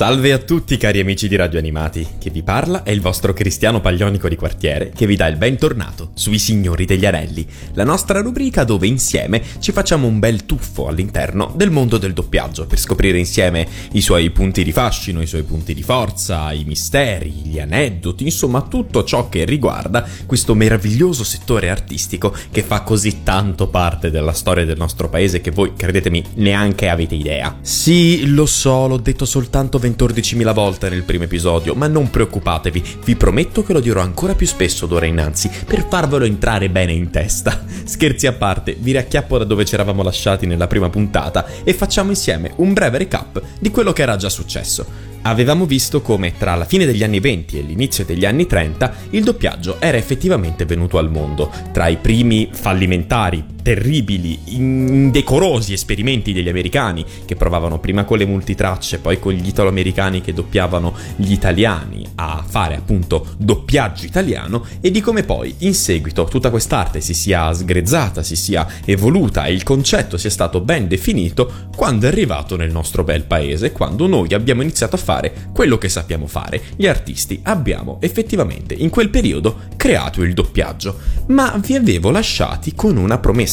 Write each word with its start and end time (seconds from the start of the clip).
Salve 0.00 0.32
a 0.32 0.38
tutti 0.38 0.78
cari 0.78 0.98
amici 0.98 1.28
di 1.28 1.36
Radio 1.36 1.58
Animati, 1.58 2.06
che 2.18 2.30
vi 2.30 2.42
parla 2.42 2.84
è 2.84 2.90
il 2.90 3.02
vostro 3.02 3.34
Cristiano 3.34 3.82
Paglionico 3.82 4.30
di 4.30 4.34
quartiere 4.34 4.92
che 4.96 5.04
vi 5.04 5.14
dà 5.14 5.26
il 5.26 5.36
bentornato 5.36 6.12
sui 6.14 6.38
Signori 6.38 6.86
degli 6.86 7.04
Anelli, 7.04 7.46
la 7.74 7.84
nostra 7.84 8.22
rubrica 8.22 8.64
dove 8.64 8.86
insieme 8.86 9.42
ci 9.58 9.72
facciamo 9.72 10.06
un 10.06 10.18
bel 10.18 10.46
tuffo 10.46 10.86
all'interno 10.86 11.52
del 11.54 11.70
mondo 11.70 11.98
del 11.98 12.14
doppiaggio 12.14 12.64
per 12.64 12.78
scoprire 12.78 13.18
insieme 13.18 13.68
i 13.92 14.00
suoi 14.00 14.30
punti 14.30 14.64
di 14.64 14.72
fascino, 14.72 15.20
i 15.20 15.26
suoi 15.26 15.42
punti 15.42 15.74
di 15.74 15.82
forza, 15.82 16.50
i 16.52 16.64
misteri, 16.64 17.28
gli 17.28 17.60
aneddoti, 17.60 18.24
insomma 18.24 18.62
tutto 18.62 19.04
ciò 19.04 19.28
che 19.28 19.44
riguarda 19.44 20.08
questo 20.24 20.54
meraviglioso 20.54 21.24
settore 21.24 21.68
artistico 21.68 22.34
che 22.50 22.62
fa 22.62 22.80
così 22.84 23.22
tanto 23.22 23.68
parte 23.68 24.10
della 24.10 24.32
storia 24.32 24.64
del 24.64 24.78
nostro 24.78 25.10
paese 25.10 25.42
che 25.42 25.50
voi, 25.50 25.74
credetemi, 25.76 26.24
neanche 26.36 26.88
avete 26.88 27.16
idea. 27.16 27.58
Sì, 27.60 28.28
lo 28.28 28.46
so, 28.46 28.86
l'ho 28.86 28.96
detto 28.96 29.26
soltanto 29.26 29.76
20 29.76 29.88
14.000 29.90 30.52
volte 30.52 30.88
nel 30.88 31.02
primo 31.02 31.24
episodio, 31.24 31.74
ma 31.74 31.86
non 31.86 32.10
preoccupatevi, 32.10 32.82
vi 33.04 33.16
prometto 33.16 33.62
che 33.62 33.72
lo 33.72 33.80
dirò 33.80 34.00
ancora 34.00 34.34
più 34.34 34.46
spesso 34.46 34.86
d'ora 34.86 35.06
innanzi, 35.06 35.50
per 35.66 35.86
farvelo 35.88 36.24
entrare 36.24 36.70
bene 36.70 36.92
in 36.92 37.10
testa. 37.10 37.64
Scherzi 37.84 38.26
a 38.26 38.32
parte, 38.32 38.76
vi 38.78 38.92
racchiappo 38.92 39.38
da 39.38 39.44
dove 39.44 39.64
ci 39.64 39.74
eravamo 39.74 40.02
lasciati 40.02 40.46
nella 40.46 40.66
prima 40.66 40.90
puntata 40.90 41.46
e 41.64 41.74
facciamo 41.74 42.10
insieme 42.10 42.52
un 42.56 42.72
breve 42.72 42.98
recap 42.98 43.42
di 43.58 43.70
quello 43.70 43.92
che 43.92 44.02
era 44.02 44.16
già 44.16 44.28
successo 44.28 45.10
avevamo 45.22 45.66
visto 45.66 46.00
come 46.00 46.32
tra 46.36 46.54
la 46.54 46.64
fine 46.64 46.86
degli 46.86 47.02
anni 47.02 47.20
20 47.20 47.58
e 47.58 47.62
l'inizio 47.62 48.04
degli 48.04 48.24
anni 48.24 48.46
30 48.46 48.94
il 49.10 49.24
doppiaggio 49.24 49.80
era 49.80 49.96
effettivamente 49.96 50.64
venuto 50.64 50.98
al 50.98 51.10
mondo. 51.10 51.50
Tra 51.72 51.88
i 51.88 51.96
primi 51.96 52.48
fallimentari, 52.52 53.44
terribili, 53.62 54.38
indecorosi 54.46 55.72
esperimenti 55.72 56.32
degli 56.32 56.48
americani 56.48 57.04
che 57.24 57.36
provavano 57.36 57.78
prima 57.78 58.04
con 58.04 58.18
le 58.18 58.26
multitracce, 58.26 58.98
poi 58.98 59.18
con 59.18 59.32
gli 59.32 59.46
italo-americani 59.46 60.20
che 60.20 60.32
doppiavano 60.32 60.94
gli 61.16 61.32
italiani 61.32 62.06
a 62.16 62.44
fare 62.46 62.76
appunto 62.76 63.34
doppiaggio 63.36 64.06
italiano 64.06 64.64
e 64.80 64.90
di 64.90 65.00
come 65.00 65.22
poi 65.22 65.54
in 65.58 65.74
seguito 65.74 66.24
tutta 66.24 66.50
quest'arte 66.50 67.00
si 67.00 67.14
sia 67.14 67.52
sgrezzata, 67.52 68.22
si 68.22 68.36
sia 68.36 68.66
evoluta 68.84 69.44
e 69.44 69.52
il 69.52 69.62
concetto 69.62 70.16
sia 70.16 70.30
stato 70.30 70.60
ben 70.60 70.88
definito 70.88 71.68
quando 71.76 72.06
è 72.06 72.08
arrivato 72.08 72.56
nel 72.56 72.70
nostro 72.70 73.04
bel 73.04 73.24
paese, 73.24 73.72
quando 73.72 74.06
noi 74.06 74.32
abbiamo 74.34 74.62
iniziato 74.62 74.96
a 74.96 74.98
fare 74.98 75.48
quello 75.52 75.78
che 75.78 75.88
sappiamo 75.88 76.26
fare. 76.26 76.62
Gli 76.76 76.86
artisti 76.86 77.40
abbiamo 77.44 77.98
effettivamente 78.00 78.74
in 78.74 78.90
quel 78.90 79.08
periodo 79.08 79.68
creato 79.76 80.22
il 80.22 80.34
doppiaggio, 80.34 80.98
ma 81.28 81.58
vi 81.64 81.74
avevo 81.74 82.10
lasciati 82.10 82.74
con 82.74 82.96
una 82.96 83.18
promessa, 83.18 83.49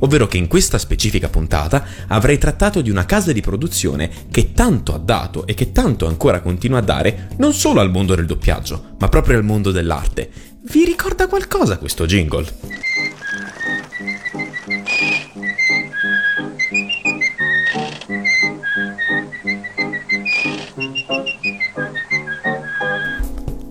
ovvero 0.00 0.26
che 0.26 0.36
in 0.36 0.46
questa 0.46 0.78
specifica 0.78 1.28
puntata 1.28 1.84
avrei 2.08 2.38
trattato 2.38 2.80
di 2.80 2.90
una 2.90 3.06
casa 3.06 3.32
di 3.32 3.40
produzione 3.40 4.10
che 4.30 4.52
tanto 4.52 4.94
ha 4.94 4.98
dato 4.98 5.46
e 5.46 5.54
che 5.54 5.72
tanto 5.72 6.06
ancora 6.06 6.40
continua 6.40 6.78
a 6.78 6.82
dare 6.82 7.28
non 7.38 7.52
solo 7.52 7.80
al 7.80 7.90
mondo 7.90 8.14
del 8.14 8.26
doppiaggio, 8.26 8.96
ma 8.98 9.08
proprio 9.08 9.38
al 9.38 9.44
mondo 9.44 9.70
dell'arte. 9.70 10.30
Vi 10.70 10.84
ricorda 10.84 11.26
qualcosa 11.28 11.78
questo 11.78 12.04
jingle? 12.04 12.46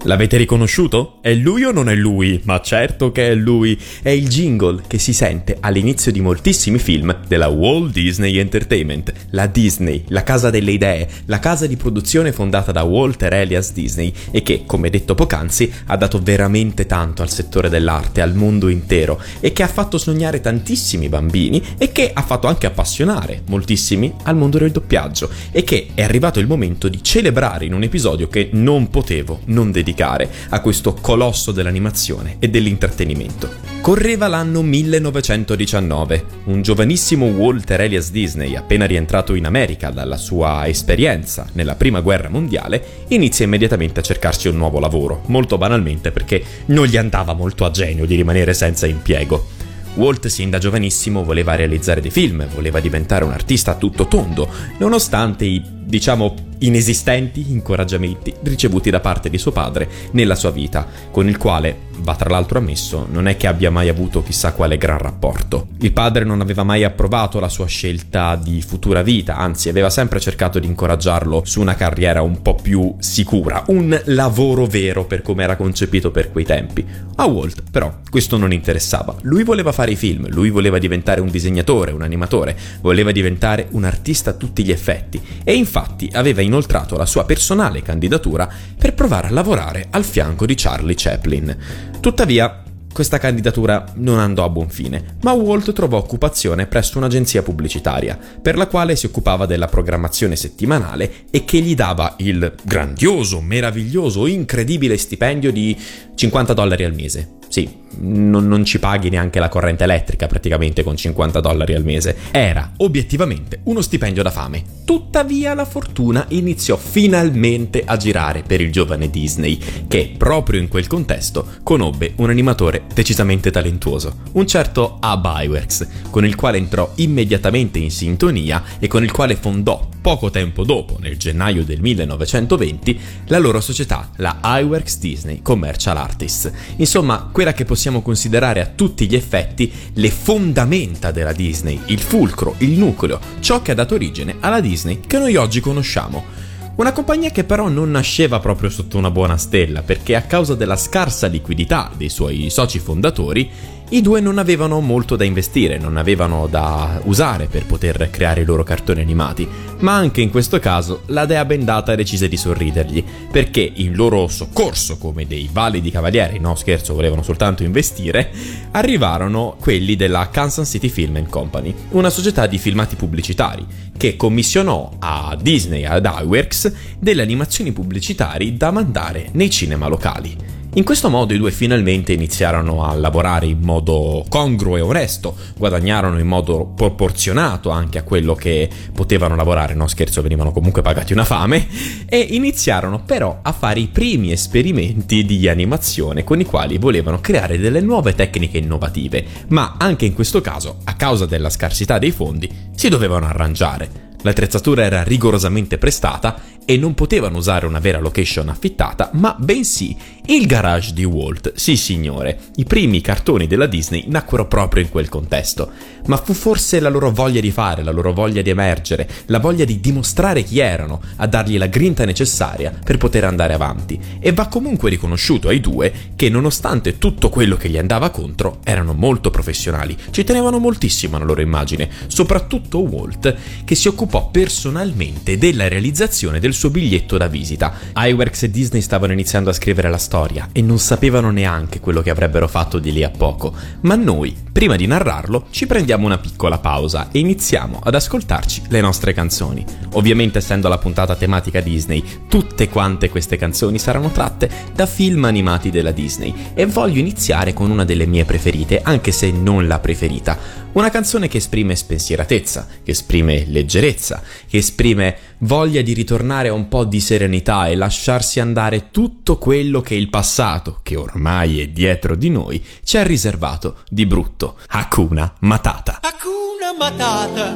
L'avete 0.07 0.37
riconosciuto? 0.37 1.17
È 1.19 1.33
lui 1.33 1.65
o 1.65 1.73
non 1.73 1.89
è 1.89 1.93
lui? 1.93 2.39
Ma 2.45 2.61
certo 2.61 3.11
che 3.11 3.27
è 3.27 3.35
lui! 3.35 3.77
È 4.01 4.07
il 4.07 4.29
jingle 4.29 4.83
che 4.87 4.99
si 4.99 5.11
sente 5.11 5.57
all'inizio 5.59 6.13
di 6.13 6.21
moltissimi 6.21 6.79
film 6.79 7.13
della 7.27 7.49
Walt 7.49 7.91
Disney 7.91 8.37
Entertainment, 8.37 9.11
la 9.31 9.47
Disney, 9.47 10.05
la 10.07 10.23
casa 10.23 10.49
delle 10.49 10.71
idee, 10.71 11.09
la 11.25 11.39
casa 11.39 11.67
di 11.67 11.75
produzione 11.75 12.31
fondata 12.31 12.71
da 12.71 12.83
Walter 12.83 13.33
Elias 13.33 13.73
Disney 13.73 14.13
e 14.31 14.43
che, 14.43 14.63
come 14.65 14.89
detto 14.89 15.13
poc'anzi, 15.13 15.69
ha 15.87 15.97
dato 15.97 16.21
veramente 16.23 16.85
tanto 16.85 17.21
al 17.21 17.29
settore 17.29 17.67
dell'arte, 17.67 18.21
al 18.21 18.33
mondo 18.33 18.69
intero 18.69 19.21
e 19.41 19.51
che 19.51 19.63
ha 19.63 19.67
fatto 19.67 19.97
sognare 19.97 20.39
tantissimi 20.39 21.09
bambini 21.09 21.61
e 21.77 21.91
che 21.91 22.11
ha 22.13 22.21
fatto 22.21 22.47
anche 22.47 22.65
appassionare 22.65 23.41
moltissimi 23.47 24.13
al 24.23 24.37
mondo 24.37 24.57
del 24.57 24.71
doppiaggio 24.71 25.29
e 25.51 25.65
che 25.65 25.87
è 25.93 26.01
arrivato 26.01 26.39
il 26.39 26.47
momento 26.47 26.87
di 26.87 27.03
celebrare 27.03 27.65
in 27.65 27.73
un 27.73 27.83
episodio 27.83 28.29
che 28.29 28.51
non 28.53 28.89
potevo 28.89 29.41
non 29.47 29.69
dedicare 29.69 29.95
dedicare 29.97 30.29
a 30.49 30.61
questo 30.61 30.93
colosso 30.93 31.51
dell'animazione 31.51 32.35
e 32.37 32.49
dell'intrattenimento. 32.49 33.49
Correva 33.81 34.27
l'anno 34.27 34.61
1919. 34.61 36.25
Un 36.45 36.61
giovanissimo 36.61 37.25
Walter 37.25 37.81
Elias 37.81 38.11
Disney, 38.11 38.55
appena 38.55 38.85
rientrato 38.85 39.33
in 39.33 39.45
America 39.45 39.89
dalla 39.89 40.17
sua 40.17 40.67
esperienza 40.67 41.47
nella 41.53 41.75
Prima 41.75 42.01
Guerra 42.01 42.29
Mondiale, 42.29 43.05
inizia 43.07 43.45
immediatamente 43.45 43.99
a 43.99 44.03
cercarsi 44.03 44.47
un 44.47 44.57
nuovo 44.57 44.79
lavoro, 44.79 45.23
molto 45.27 45.57
banalmente 45.57 46.11
perché 46.11 46.43
non 46.67 46.85
gli 46.85 46.97
andava 46.97 47.33
molto 47.33 47.65
a 47.65 47.71
genio 47.71 48.05
di 48.05 48.15
rimanere 48.15 48.53
senza 48.53 48.85
impiego. 48.85 49.55
Walt 49.95 50.27
sin 50.27 50.51
da 50.51 50.59
giovanissimo 50.59 51.23
voleva 51.23 51.55
realizzare 51.55 52.01
dei 52.01 52.11
film, 52.11 52.45
voleva 52.53 52.79
diventare 52.79 53.23
un 53.23 53.31
artista 53.31 53.71
a 53.71 53.75
tutto 53.75 54.07
tondo, 54.07 54.47
nonostante 54.77 55.45
i, 55.45 55.59
diciamo, 55.65 56.46
inesistenti 56.59 57.51
incoraggiamenti 57.51 58.33
ricevuti 58.43 58.89
da 58.89 58.99
parte 58.99 59.29
di 59.29 59.37
suo 59.37 59.51
padre 59.51 59.89
nella 60.11 60.35
sua 60.35 60.51
vita, 60.51 60.85
con 61.11 61.27
il 61.27 61.37
quale, 61.37 61.85
va 61.99 62.15
tra 62.15 62.29
l'altro 62.29 62.59
ammesso, 62.59 63.07
non 63.09 63.27
è 63.27 63.37
che 63.37 63.47
abbia 63.47 63.71
mai 63.71 63.89
avuto 63.89 64.23
chissà 64.23 64.53
quale 64.53 64.77
gran 64.77 64.97
rapporto. 64.97 65.67
Il 65.79 65.91
padre 65.91 66.23
non 66.23 66.41
aveva 66.41 66.63
mai 66.63 66.83
approvato 66.83 67.39
la 67.39 67.49
sua 67.49 67.65
scelta 67.65 68.35
di 68.35 68.61
futura 68.61 69.01
vita, 69.01 69.37
anzi 69.37 69.69
aveva 69.69 69.89
sempre 69.89 70.19
cercato 70.19 70.59
di 70.59 70.67
incoraggiarlo 70.67 71.43
su 71.45 71.61
una 71.61 71.75
carriera 71.75 72.21
un 72.21 72.41
po' 72.41 72.55
più 72.55 72.95
sicura, 72.99 73.63
un 73.67 73.99
lavoro 74.05 74.65
vero 74.65 75.05
per 75.05 75.21
come 75.21 75.43
era 75.43 75.55
concepito 75.55 76.11
per 76.11 76.31
quei 76.31 76.45
tempi. 76.45 76.85
A 77.15 77.25
Walt 77.25 77.63
però 77.71 77.93
questo 78.09 78.37
non 78.37 78.53
interessava, 78.53 79.15
lui 79.21 79.43
voleva 79.43 79.71
fare 79.71 79.91
i 79.91 79.95
film, 79.95 80.27
lui 80.29 80.49
voleva 80.49 80.77
diventare 80.77 81.21
un 81.21 81.29
disegnatore, 81.29 81.91
un 81.91 82.01
animatore, 82.01 82.55
voleva 82.81 83.11
diventare 83.11 83.67
un 83.71 83.83
artista 83.83 84.31
a 84.31 84.33
tutti 84.33 84.63
gli 84.63 84.71
effetti 84.71 85.21
e 85.43 85.53
infatti 85.53 86.09
aveva 86.13 86.41
inoltrato 86.47 86.97
la 86.97 87.05
sua 87.05 87.25
personale 87.25 87.83
candidatura 87.83 88.49
per 88.77 88.93
provare 88.93 89.27
a 89.27 89.31
lavorare 89.31 89.87
al 89.91 90.03
fianco 90.03 90.45
di 90.45 90.55
Charlie 90.55 90.95
Chaplin. 90.97 91.57
Tuttavia, 91.99 92.63
questa 92.97 93.19
candidatura 93.19 93.85
non 93.97 94.17
andò 94.17 94.43
a 94.43 94.49
buon 94.49 94.69
fine, 94.69 95.17
ma 95.21 95.31
Walt 95.33 95.71
trovò 95.71 95.97
occupazione 95.97 96.65
presso 96.65 96.97
un'agenzia 96.97 97.43
pubblicitaria, 97.43 98.17
per 98.41 98.57
la 98.57 98.65
quale 98.65 98.95
si 98.95 99.05
occupava 99.05 99.45
della 99.45 99.67
programmazione 99.67 100.35
settimanale 100.35 101.25
e 101.29 101.45
che 101.45 101.59
gli 101.59 101.75
dava 101.75 102.15
il 102.17 102.55
grandioso, 102.63 103.39
meraviglioso, 103.39 104.25
incredibile 104.25 104.97
stipendio 104.97 105.51
di 105.51 105.77
50 106.17 106.53
dollari 106.53 106.83
al 106.83 106.95
mese. 106.95 107.35
Sì, 107.47 107.69
non, 107.99 108.47
non, 108.47 108.65
ci 108.65 108.79
paghi 108.79 109.09
neanche 109.09 109.39
la 109.39 109.49
corrente 109.49 109.83
elettrica 109.83 110.25
praticamente 110.27 110.83
con 110.83 110.97
50 110.97 111.39
dollari 111.39 111.75
al 111.75 111.83
mese. 111.83 112.15
Era 112.31 112.73
obiettivamente 112.77 113.59
uno 113.65 113.81
stipendio 113.81 114.23
da 114.23 114.31
fame. 114.31 114.63
Tuttavia 114.83 115.53
la 115.53 115.63
fortuna 115.63 116.25
iniziò 116.29 116.75
finalmente 116.75 117.83
a 117.85 117.97
girare 117.97 118.41
per 118.41 118.61
il 118.61 118.71
giovane 118.71 119.11
Disney, 119.11 119.59
che 119.87 120.15
proprio 120.17 120.59
in 120.59 120.67
quel 120.67 120.87
contesto 120.87 121.47
conobbe 121.61 122.13
un 122.17 122.31
animatore 122.31 122.83
decisamente 122.93 123.51
talentuoso, 123.51 124.21
un 124.33 124.47
certo 124.47 124.97
Ab 124.99 125.31
Iwerks, 125.41 125.87
con 126.09 126.25
il 126.25 126.35
quale 126.35 126.57
entrò 126.57 126.91
immediatamente 126.95 127.77
in 127.77 127.91
sintonia 127.91 128.63
e 128.79 128.87
con 128.87 129.03
il 129.03 129.11
quale 129.11 129.35
fondò 129.35 129.87
poco 130.01 130.29
tempo 130.29 130.63
dopo, 130.63 130.97
nel 130.99 131.17
gennaio 131.17 131.63
del 131.63 131.81
1920, 131.81 132.99
la 133.25 133.39
loro 133.39 133.59
società, 133.59 134.09
la 134.17 134.39
iWorks 134.41 134.99
Disney 134.99 135.41
Commercial 135.41 135.97
Artists. 136.07 136.51
Insomma, 136.77 137.29
quella 137.31 137.53
che 137.53 137.65
possiamo 137.65 138.01
considerare 138.01 138.61
a 138.61 138.71
tutti 138.73 139.07
gli 139.07 139.15
effetti 139.15 139.71
le 139.93 140.09
fondamenta 140.09 141.11
della 141.11 141.33
Disney, 141.33 141.79
il 141.87 141.99
fulcro, 141.99 142.55
il 142.59 142.71
nucleo, 142.71 143.19
ciò 143.39 143.61
che 143.61 143.71
ha 143.71 143.75
dato 143.75 143.95
origine 143.95 144.37
alla 144.39 144.61
Disney 144.61 145.01
che 145.05 145.19
noi 145.19 145.35
oggi 145.35 145.59
conosciamo. 145.59 146.45
Una 146.77 146.91
compagnia 146.91 147.31
che 147.31 147.43
però 147.43 147.69
non 147.69 147.89
nasceva 147.89 148.39
proprio 148.39 148.69
sotto 148.69 148.97
una 148.97 149.09
buona 149.09 149.37
stella, 149.37 149.81
perché 149.81 150.15
a 150.15 150.21
causa 150.21 150.53
della 150.53 150.77
scarsa 150.77 151.25
liquidità 151.25 151.91
dei 151.97 152.09
suoi 152.09 152.51
soci 152.51 152.77
fondatori, 152.77 153.49
i 153.89 154.01
due 154.01 154.19
non 154.19 154.37
avevano 154.37 154.81
molto 154.81 155.15
da 155.15 155.23
investire, 155.23 155.77
non 155.77 155.95
avevano 155.95 156.47
da 156.47 156.99
usare 157.05 157.45
per 157.45 157.65
poter 157.65 158.09
creare 158.11 158.41
i 158.41 158.45
loro 158.45 158.63
cartoni 158.63 158.99
animati, 158.99 159.47
ma 159.79 159.95
anche 159.95 160.19
in 160.19 160.29
questo 160.29 160.59
caso 160.59 161.03
la 161.05 161.25
dea 161.25 161.45
bendata 161.45 161.95
decise 161.95 162.27
di 162.27 162.35
sorridergli, 162.35 163.01
perché 163.31 163.71
in 163.75 163.95
loro 163.95 164.27
soccorso, 164.27 164.97
come 164.97 165.25
dei 165.25 165.47
validi 165.49 165.89
cavalieri, 165.89 166.37
no 166.37 166.55
scherzo, 166.55 166.95
volevano 166.95 167.23
soltanto 167.23 167.63
investire, 167.63 168.29
arrivarono 168.71 169.55
quelli 169.57 169.95
della 169.95 170.27
Kansas 170.29 170.69
City 170.69 170.89
Film 170.89 171.29
Company, 171.29 171.73
una 171.91 172.09
società 172.09 172.45
di 172.45 172.57
filmati 172.57 172.97
pubblicitari, 172.97 173.65
che 173.95 174.17
commissionò 174.17 174.91
a 174.99 175.37
Disney 175.39 175.83
e 175.83 175.87
ad 175.87 176.09
iWorks 176.23 176.73
delle 176.99 177.21
animazioni 177.21 177.71
pubblicitari 177.71 178.57
da 178.57 178.69
mandare 178.71 179.29
nei 179.31 179.49
cinema 179.49 179.87
locali. 179.87 180.56
In 180.77 180.83
questo 180.83 181.09
modo 181.09 181.33
i 181.33 181.39
due 181.39 181.49
finalmente 181.49 182.13
iniziarono 182.13 182.83
a 182.83 182.93
lavorare 182.93 183.47
in 183.47 183.61
modo 183.61 184.23
congruo 184.29 184.77
e 184.77 184.81
onesto, 184.81 185.35
guadagnarono 185.57 186.19
in 186.19 186.27
modo 186.27 186.67
proporzionato 186.67 187.71
anche 187.71 187.97
a 187.97 188.03
quello 188.03 188.35
che 188.35 188.69
potevano 188.93 189.35
lavorare, 189.35 189.73
no 189.73 189.87
scherzo, 189.87 190.21
venivano 190.21 190.51
comunque 190.51 190.83
pagati 190.83 191.13
una 191.13 191.25
fame, 191.25 191.67
e 192.05 192.19
iniziarono 192.19 193.01
però 193.03 193.39
a 193.41 193.53
fare 193.53 193.79
i 193.79 193.87
primi 193.87 194.31
esperimenti 194.31 195.25
di 195.25 195.47
animazione 195.47 196.23
con 196.23 196.39
i 196.39 196.45
quali 196.45 196.77
volevano 196.77 197.21
creare 197.21 197.57
delle 197.57 197.81
nuove 197.81 198.13
tecniche 198.13 198.59
innovative, 198.59 199.25
ma 199.47 199.77
anche 199.79 200.05
in 200.05 200.13
questo 200.13 200.41
caso, 200.41 200.81
a 200.83 200.93
causa 200.93 201.25
della 201.25 201.49
scarsità 201.49 201.97
dei 201.97 202.11
fondi, 202.11 202.47
si 202.75 202.87
dovevano 202.87 203.25
arrangiare. 203.25 204.05
L'attrezzatura 204.27 204.83
era 204.83 205.03
rigorosamente 205.03 205.77
prestata 205.77 206.37
e 206.65 206.75
non 206.75 206.93
potevano 206.95 207.37
usare 207.37 207.65
una 207.65 207.79
vera 207.79 208.01
location 208.01 208.49
affittata, 208.49 209.09
ma 209.13 209.33
bensì 209.39 209.95
il 210.25 210.45
garage 210.45 210.91
di 210.91 211.05
Walt. 211.05 211.53
Sì, 211.55 211.77
signore, 211.77 212.37
i 212.57 212.65
primi 212.65 212.99
cartoni 212.99 213.47
della 213.47 213.67
Disney 213.67 214.03
nacquero 214.07 214.47
proprio 214.47 214.83
in 214.83 214.89
quel 214.89 215.07
contesto. 215.07 215.71
Ma 216.07 216.17
fu 216.17 216.33
forse 216.33 216.81
la 216.81 216.89
loro 216.89 217.09
voglia 217.09 217.39
di 217.39 217.51
fare, 217.51 217.83
la 217.83 217.91
loro 217.91 218.11
voglia 218.11 218.41
di 218.41 218.49
emergere, 218.49 219.07
la 219.27 219.39
voglia 219.39 219.63
di 219.63 219.79
dimostrare 219.79 220.43
chi 220.43 220.59
erano, 220.59 221.01
a 221.15 221.27
dargli 221.27 221.57
la 221.57 221.67
grinta 221.67 222.03
necessaria 222.03 222.77
per 222.83 222.97
poter 222.97 223.23
andare 223.23 223.53
avanti. 223.53 223.97
E 224.19 224.33
va 224.33 224.47
comunque 224.47 224.89
riconosciuto 224.89 225.47
ai 225.47 225.61
due 225.61 225.93
che, 226.17 226.27
nonostante 226.27 226.97
tutto 226.97 227.29
quello 227.29 227.55
che 227.55 227.69
gli 227.69 227.77
andava 227.77 228.09
contro, 228.09 228.59
erano 228.65 228.91
molto 228.91 229.29
professionali, 229.29 229.95
ci 230.11 230.25
tenevano 230.25 230.59
moltissimo 230.59 231.15
alla 231.15 231.23
loro 231.23 231.39
immagine, 231.39 231.89
soprattutto 232.07 232.79
Walt, 232.79 233.35
che 233.63 233.75
si 233.75 233.87
occupò 233.87 234.16
personalmente 234.25 235.37
della 235.37 235.67
realizzazione 235.67 236.39
del 236.39 236.53
suo 236.53 236.69
biglietto 236.69 237.17
da 237.17 237.27
visita. 237.27 237.73
iWorks 237.95 238.43
e 238.43 238.49
Disney 238.51 238.81
stavano 238.81 239.13
iniziando 239.13 239.49
a 239.49 239.53
scrivere 239.53 239.89
la 239.89 239.97
storia 239.97 240.49
e 240.51 240.61
non 240.61 240.79
sapevano 240.79 241.31
neanche 241.31 241.79
quello 241.79 242.01
che 242.01 242.09
avrebbero 242.09 242.47
fatto 242.47 242.79
di 242.79 242.91
lì 242.91 243.03
a 243.03 243.09
poco, 243.09 243.53
ma 243.81 243.95
noi, 243.95 244.35
prima 244.51 244.75
di 244.75 244.87
narrarlo, 244.87 245.47
ci 245.51 245.67
prendiamo 245.67 246.05
una 246.05 246.17
piccola 246.17 246.57
pausa 246.57 247.09
e 247.11 247.19
iniziamo 247.19 247.79
ad 247.83 247.95
ascoltarci 247.95 248.63
le 248.69 248.81
nostre 248.81 249.13
canzoni. 249.13 249.63
Ovviamente 249.93 250.39
essendo 250.39 250.67
la 250.67 250.77
puntata 250.77 251.15
tematica 251.15 251.61
Disney, 251.61 252.03
tutte 252.27 252.69
quante 252.69 253.09
queste 253.09 253.37
canzoni 253.37 253.79
saranno 253.79 254.11
tratte 254.11 254.49
da 254.73 254.85
film 254.85 255.25
animati 255.25 255.69
della 255.69 255.91
Disney 255.91 256.33
e 256.53 256.65
voglio 256.65 256.99
iniziare 256.99 257.53
con 257.53 257.69
una 257.69 257.85
delle 257.85 258.05
mie 258.05 258.25
preferite, 258.25 258.81
anche 258.81 259.11
se 259.11 259.31
non 259.31 259.67
la 259.67 259.79
preferita, 259.79 260.37
una 260.77 260.89
canzone 260.91 261.27
che 261.27 261.37
esprime 261.37 261.75
spensieratezza, 261.75 262.67
che 262.83 262.91
esprime 262.91 263.45
leggerezza, 263.47 264.21
che 264.47 264.57
esprime 264.57 265.17
voglia 265.39 265.81
di 265.81 265.93
ritornare 265.93 266.49
a 266.49 266.53
un 266.53 266.67
po' 266.67 266.83
di 266.83 266.99
serenità 266.99 267.67
e 267.67 267.75
lasciarsi 267.75 268.39
andare 268.39 268.91
tutto 268.91 269.39
quello 269.39 269.81
che 269.81 269.95
il 269.95 270.09
passato, 270.09 270.81
che 270.83 270.95
ormai 270.95 271.61
è 271.61 271.67
dietro 271.69 272.15
di 272.15 272.29
noi, 272.29 272.63
ci 272.83 272.97
ha 272.97 273.03
riservato 273.03 273.77
di 273.89 274.05
brutto. 274.05 274.57
Hakuna 274.67 275.33
Matata. 275.39 275.99
Hakuna 276.01 276.73
Matata. 276.77 277.55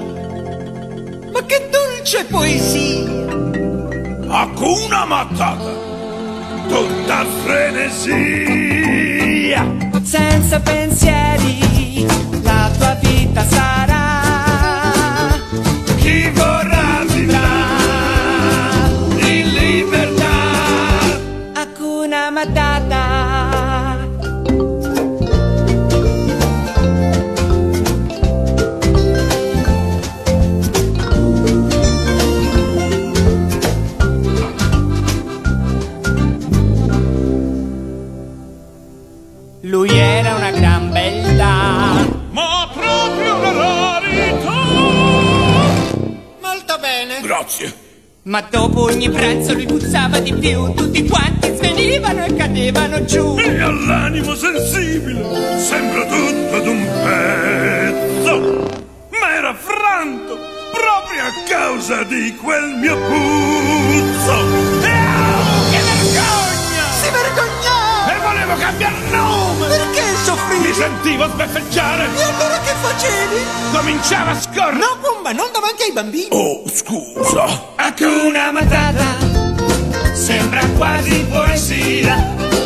Ma 1.31 1.45
che 1.45 1.69
dolce 1.69 2.25
poesia! 2.25 3.05
Hakuna 4.29 5.05
Matata. 5.05 5.89
Tutta 6.67 7.25
frenesia. 7.43 8.69
Senza 10.01 10.59
pensieri, 10.59 11.20
Ma 48.31 48.39
dopo 48.49 48.83
ogni 48.83 49.09
pranzo 49.09 49.51
lui 49.53 49.65
puzzava 49.65 50.19
di 50.19 50.31
più, 50.31 50.71
tutti 50.73 51.05
quanti 51.05 51.53
svenivano 51.53 52.23
e 52.23 52.33
cadevano 52.33 53.03
giù. 53.03 53.35
E 53.37 53.59
all'animo 53.59 54.33
sensibile 54.35 55.59
sembra 55.59 56.05
tutto 56.05 56.55
ad 56.55 56.65
un 56.65 56.87
pezzo. 57.03 58.85
Ma 59.09 59.35
era 59.35 59.53
franto 59.53 60.37
proprio 60.71 61.23
a 61.23 61.33
causa 61.45 62.03
di 62.03 62.33
quel 62.41 62.69
mio 62.79 62.95
puzzo. 62.95 64.31
E 64.79 64.95
oh, 64.95 65.69
che 65.69 65.81
vergogna! 65.83 66.85
Si 67.01 67.09
vergognava! 67.11 68.15
E 68.15 68.19
volevo 68.21 68.55
cambiare 68.55 69.09
nome! 69.09 69.67
Perché 69.67 70.01
Mi 70.09 70.17
soffrivi? 70.23 70.73
sentivo 70.73 71.27
sbeffeggiare! 71.27 72.05
E 72.05 72.23
allora 72.23 72.59
che 72.59 72.73
facevi? 72.79 73.41
Cominciava 73.73 74.31
a 74.31 74.39
scorrere! 74.39 74.77
No, 74.77 75.00
Pumba, 75.31 75.33
non 75.33 75.51
davanti 75.51 75.83
ai 75.83 75.91
bambini. 75.91 76.27
Oh, 76.31 76.63
scusa! 76.67 77.73
Hakuna 77.75 78.51
Matata 78.51 79.17
sembra 80.13 80.65
quasi 80.77 81.25
poesia. 81.29 82.60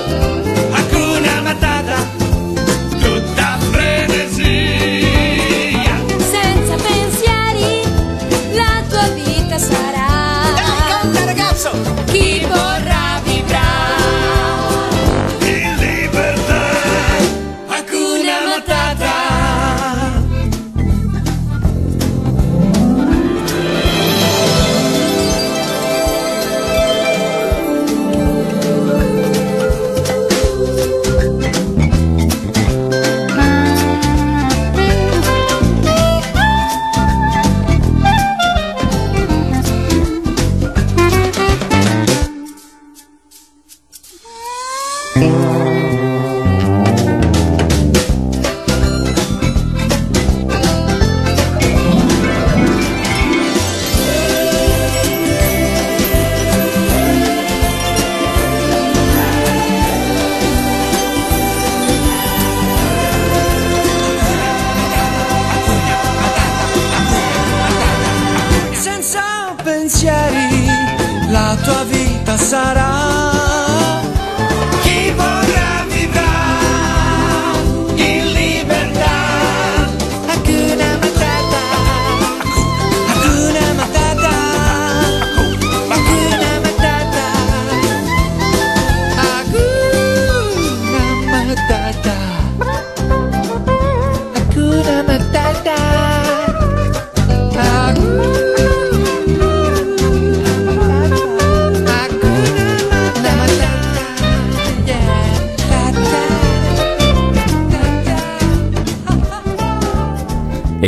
Vita 72.56 72.85